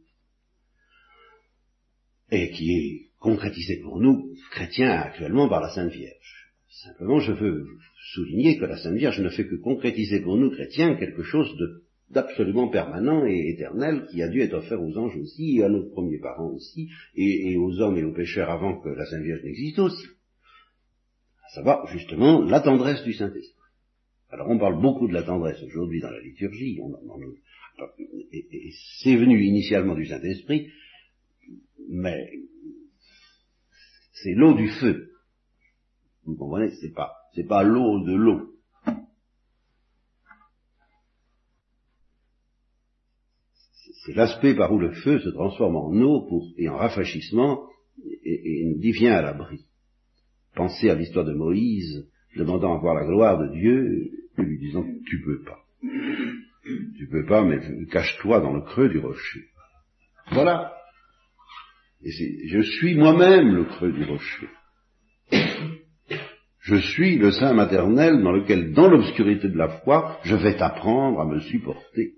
[2.31, 6.44] Et qui est concrétisé pour nous, chrétiens, actuellement par la Sainte Vierge.
[6.83, 7.65] Simplement, je veux
[8.13, 11.49] souligner que la Sainte Vierge ne fait que concrétiser pour nous, chrétiens, quelque chose
[12.09, 16.19] d'absolument permanent et éternel qui a dû être offert aux anges aussi, à nos premiers
[16.19, 19.79] parents aussi, et, et aux hommes et aux pécheurs avant que la Sainte Vierge n'existe
[19.79, 20.05] aussi.
[21.45, 23.53] À savoir, justement, la tendresse du Saint-Esprit.
[24.29, 26.77] Alors on parle beaucoup de la tendresse aujourd'hui dans la liturgie,
[28.33, 28.71] et,
[29.01, 30.71] c'est venu initialement du Saint-Esprit,
[31.87, 32.31] mais
[34.11, 35.14] c'est l'eau du feu.
[36.25, 37.13] Vous comprenez C'est pas,
[37.47, 38.51] pas l'eau de l'eau.
[44.05, 47.67] C'est l'aspect par où le feu se transforme en eau pour, et en rafraîchissement
[48.23, 49.65] et, et nous à l'abri.
[50.53, 55.21] Pensez à l'histoire de Moïse demandant à voir la gloire de Dieu lui disant tu
[55.21, 55.59] peux pas.
[56.97, 59.45] Tu peux pas, mais cache-toi dans le creux du rocher.
[60.31, 60.73] Voilà.
[62.01, 62.11] Et
[62.47, 64.47] je suis moi-même le creux du rocher.
[66.65, 71.19] Je suis le sein maternel dans lequel, dans l'obscurité de la foi, je vais t'apprendre
[71.19, 72.13] à me supporter.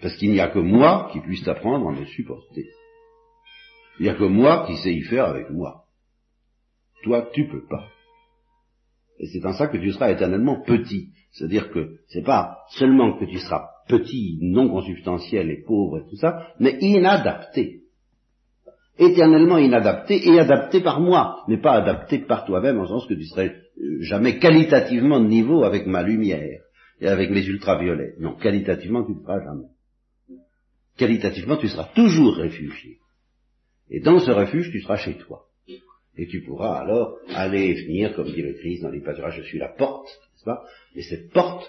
[0.00, 2.64] Parce qu'il n'y a que moi qui puisse t'apprendre à me supporter.
[4.00, 5.84] Il n'y a que moi qui sais y faire avec moi.
[7.02, 7.90] Toi, tu peux pas.
[9.18, 11.10] Et c'est en ça que tu seras éternellement petit.
[11.32, 16.16] C'est-à-dire que c'est pas seulement que tu seras petit, non consubstantiel et pauvre et tout
[16.16, 17.83] ça, mais inadapté.
[18.98, 23.24] Éternellement inadapté et adapté par moi, mais pas adapté par toi-même en sens que tu
[23.24, 26.60] serais euh, jamais qualitativement de niveau avec ma lumière
[27.00, 28.14] et avec mes ultraviolets.
[28.20, 29.68] Non, qualitativement tu ne seras jamais.
[30.96, 32.98] Qualitativement tu seras toujours réfugié.
[33.90, 35.46] Et dans ce refuge tu seras chez toi.
[36.16, 39.42] Et tu pourras alors aller et venir, comme dit le Christ dans les pâturages, je
[39.42, 40.62] suis la porte, n'est-ce pas?
[40.94, 41.68] Et cette porte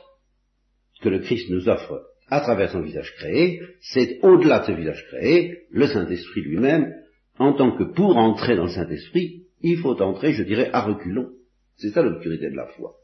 [1.01, 5.05] que le Christ nous offre à travers son visage créé, c'est au-delà de ce visage
[5.07, 6.93] créé, le Saint-Esprit lui-même,
[7.37, 11.29] en tant que pour entrer dans le Saint-Esprit, il faut entrer, je dirais, à reculons.
[11.77, 12.95] C'est ça l'obscurité de la foi.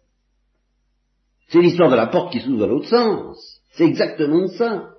[1.49, 3.61] C'est l'histoire de la porte qui s'ouvre dans l'autre sens.
[3.71, 4.91] C'est exactement ça.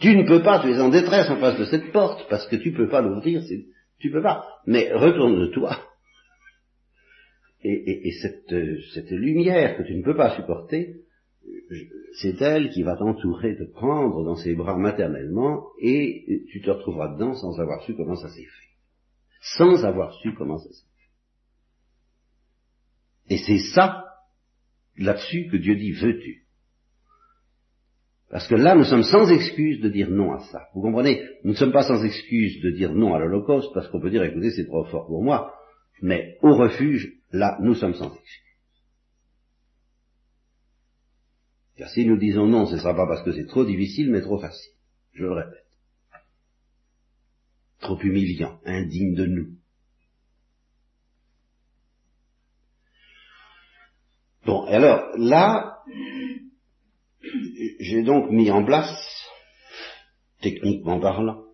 [0.00, 2.56] Tu ne peux pas, tu es en détresse en face de cette porte, parce que
[2.56, 3.42] tu ne peux pas l'ouvrir,
[3.98, 4.44] tu peux pas.
[4.66, 5.78] Mais retourne-toi.
[7.62, 10.96] Et, cette, lumière que tu ne peux pas supporter,
[12.20, 17.14] c'est elle qui va t'entourer, te prendre dans ses bras maternellement, et tu te retrouveras
[17.14, 18.68] dedans sans avoir su comment ça s'est fait.
[19.56, 20.86] Sans avoir su comment ça s'est
[23.28, 23.34] fait.
[23.34, 24.04] Et c'est ça,
[24.96, 26.44] là-dessus, que Dieu dit, veux-tu?
[28.30, 30.66] Parce que là, nous sommes sans excuse de dire non à ça.
[30.74, 31.22] Vous comprenez?
[31.44, 34.24] Nous ne sommes pas sans excuse de dire non à l'Holocauste, parce qu'on peut dire,
[34.24, 35.54] écoutez, c'est trop fort pour moi.
[36.02, 38.43] Mais au refuge, là, nous sommes sans excuse.
[41.76, 44.20] Car si nous disons non, ce ne sera pas parce que c'est trop difficile, mais
[44.20, 44.72] trop facile.
[45.12, 45.66] Je le répète.
[47.80, 49.48] Trop humiliant, indigne de nous.
[54.46, 55.78] Bon, alors là,
[57.80, 58.94] j'ai donc mis en place,
[60.40, 61.44] techniquement parlant,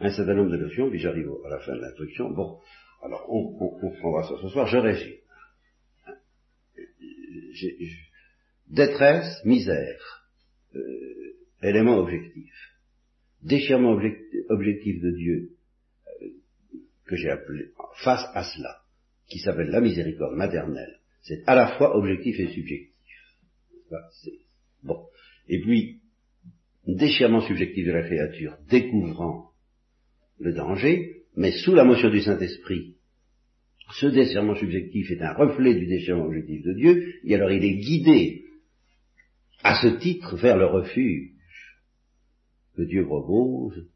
[0.00, 2.30] un certain nombre de notions, puis j'arrive à la fin de l'instruction.
[2.30, 2.60] Bon,
[3.02, 5.16] alors on, ça ce soir, je résume.
[8.70, 10.28] Détresse, misère,
[10.74, 10.80] euh,
[11.62, 12.52] élément objectif,
[13.42, 15.50] déchirement objectif, de Dieu,
[16.22, 16.28] euh,
[17.06, 17.70] que j'ai appelé
[18.02, 18.82] face à cela,
[19.28, 22.94] qui s'appelle la miséricorde maternelle, c'est à la fois objectif et subjectif.
[24.82, 25.06] Bon.
[25.48, 26.00] Et puis,
[26.86, 29.50] déchirement subjectif de la créature, découvrant
[30.38, 32.96] le danger, mais sous la motion du Saint-Esprit,
[33.94, 37.78] ce déchirement subjectif est un reflet du déchirement objectif de Dieu, et alors il est
[37.78, 38.44] guidé
[39.62, 41.32] à ce titre vers le refuge
[42.76, 43.88] que Dieu propose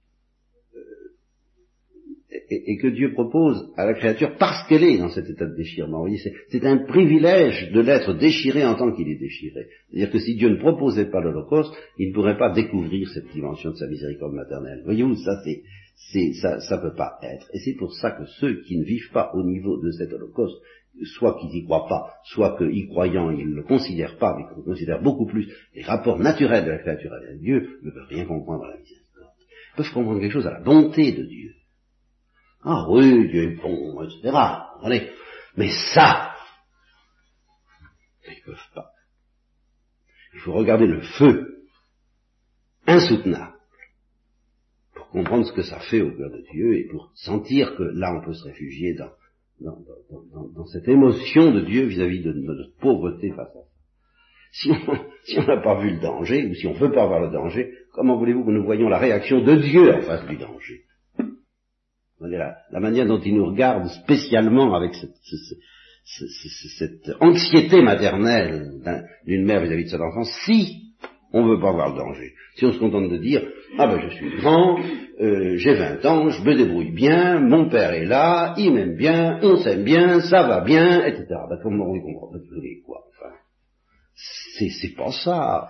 [2.51, 6.07] et, que Dieu propose à la créature parce qu'elle est dans cet état de déchirement.
[6.51, 9.69] C'est un privilège de l'être déchiré en tant qu'il est déchiré.
[9.91, 13.71] C'est-à-dire que si Dieu ne proposait pas l'Holocauste, il ne pourrait pas découvrir cette dimension
[13.71, 14.83] de sa miséricorde maternelle.
[14.85, 17.49] Voyez-vous, ça c'est, ça peut pas être.
[17.55, 20.61] Et c'est pour ça que ceux qui ne vivent pas au niveau de cet Holocauste,
[21.05, 24.65] soit qu'ils n'y croient pas, soit qu'y croyant, ils ne le considèrent pas, mais qu'ils
[24.65, 28.65] considèrent beaucoup plus les rapports naturels de la créature avec Dieu, ne peuvent rien comprendre
[28.65, 29.33] à la miséricorde.
[29.41, 31.53] Ils peuvent comprendre quelque chose à la bonté de Dieu
[32.65, 34.37] ah oui, Dieu est bon, etc.
[35.57, 36.35] Mais ça,
[38.27, 38.91] ils ne peuvent pas.
[40.35, 41.67] Il faut regarder le feu
[42.87, 43.59] insoutenable
[44.95, 48.15] pour comprendre ce que ça fait au cœur de Dieu et pour sentir que là
[48.15, 49.11] on peut se réfugier dans,
[49.63, 53.59] dans, cette émotion de Dieu vis-à-vis de notre pauvreté face à ça.
[55.25, 57.31] Si on n'a pas vu le danger, ou si on ne veut pas voir le
[57.31, 60.83] danger, comment voulez-vous que nous voyions la réaction de Dieu en face du danger?
[62.21, 65.17] La, la, manière dont il nous regarde spécialement avec cette,
[66.05, 68.81] cette anxiété maternelle
[69.27, 70.92] d'une mère vis-à-vis de son enfant, si
[71.33, 72.33] on ne veut pas voir le danger.
[72.57, 73.43] Si on se contente de dire,
[73.79, 74.79] ah ben je suis grand,
[75.21, 79.39] euh, j'ai 20 ans, je me débrouille bien, mon père est là, il m'aime bien,
[79.43, 81.27] on s'aime bien, ça va bien, etc.
[81.49, 83.05] Ben comment vous comprenez quoi?
[83.11, 83.35] Enfin,
[84.15, 85.69] C'est pas ça.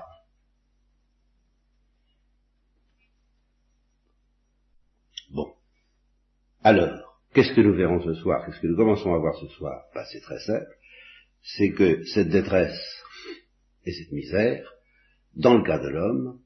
[6.65, 8.45] Alors, qu'est-ce que nous verrons ce soir?
[8.47, 9.83] Qu'est-ce que nous commençons à voir ce soir?
[9.95, 10.71] Ben, C'est très simple.
[11.43, 12.81] C'est que cette détresse
[13.85, 14.65] et cette misère,
[15.37, 16.39] dans le cas de l'homme,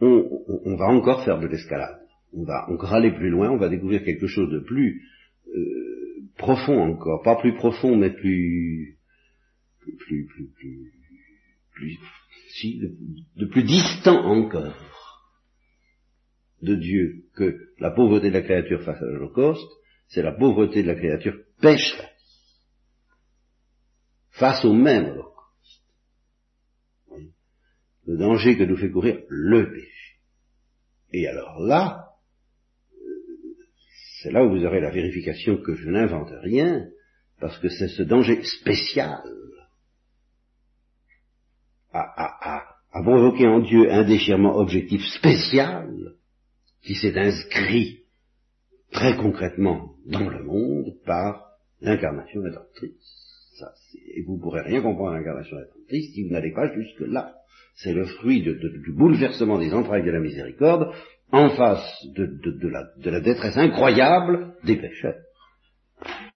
[0.00, 1.98] on, va encore faire de l'escalade.
[2.32, 5.02] On va encore aller plus loin, on va découvrir quelque chose de plus
[5.48, 8.98] euh, profond encore, pas plus profond, mais plus,
[9.80, 9.96] plus,
[10.26, 10.92] plus, plus,
[11.72, 11.98] plus,
[12.50, 12.80] si,
[13.36, 14.74] de plus distant encore
[16.62, 19.70] de Dieu que la pauvreté de la créature face à l'Holocauste,
[20.08, 22.16] c'est la pauvreté de la créature pécheresse
[24.30, 25.22] face au même.
[28.06, 30.18] Le danger que nous fait courir le péché.
[31.12, 32.10] Et alors là,
[34.22, 36.86] c'est là où vous aurez la vérification que je n'invente rien,
[37.40, 39.20] parce que c'est ce danger spécial
[41.92, 46.14] à, à, à, à provoquer en Dieu un déchirement objectif spécial
[46.82, 48.04] qui s'est inscrit
[48.92, 51.46] très concrètement dans le monde par
[51.80, 53.25] l'incarnation rédemptrice.
[54.14, 57.34] Et vous ne pourrez rien comprendre à l'incarnation rédemptrice si vous n'allez pas jusque-là.
[57.76, 60.92] C'est le fruit du bouleversement des entrailles de la miséricorde
[61.32, 65.16] en face de, la, de la détresse incroyable des pécheurs.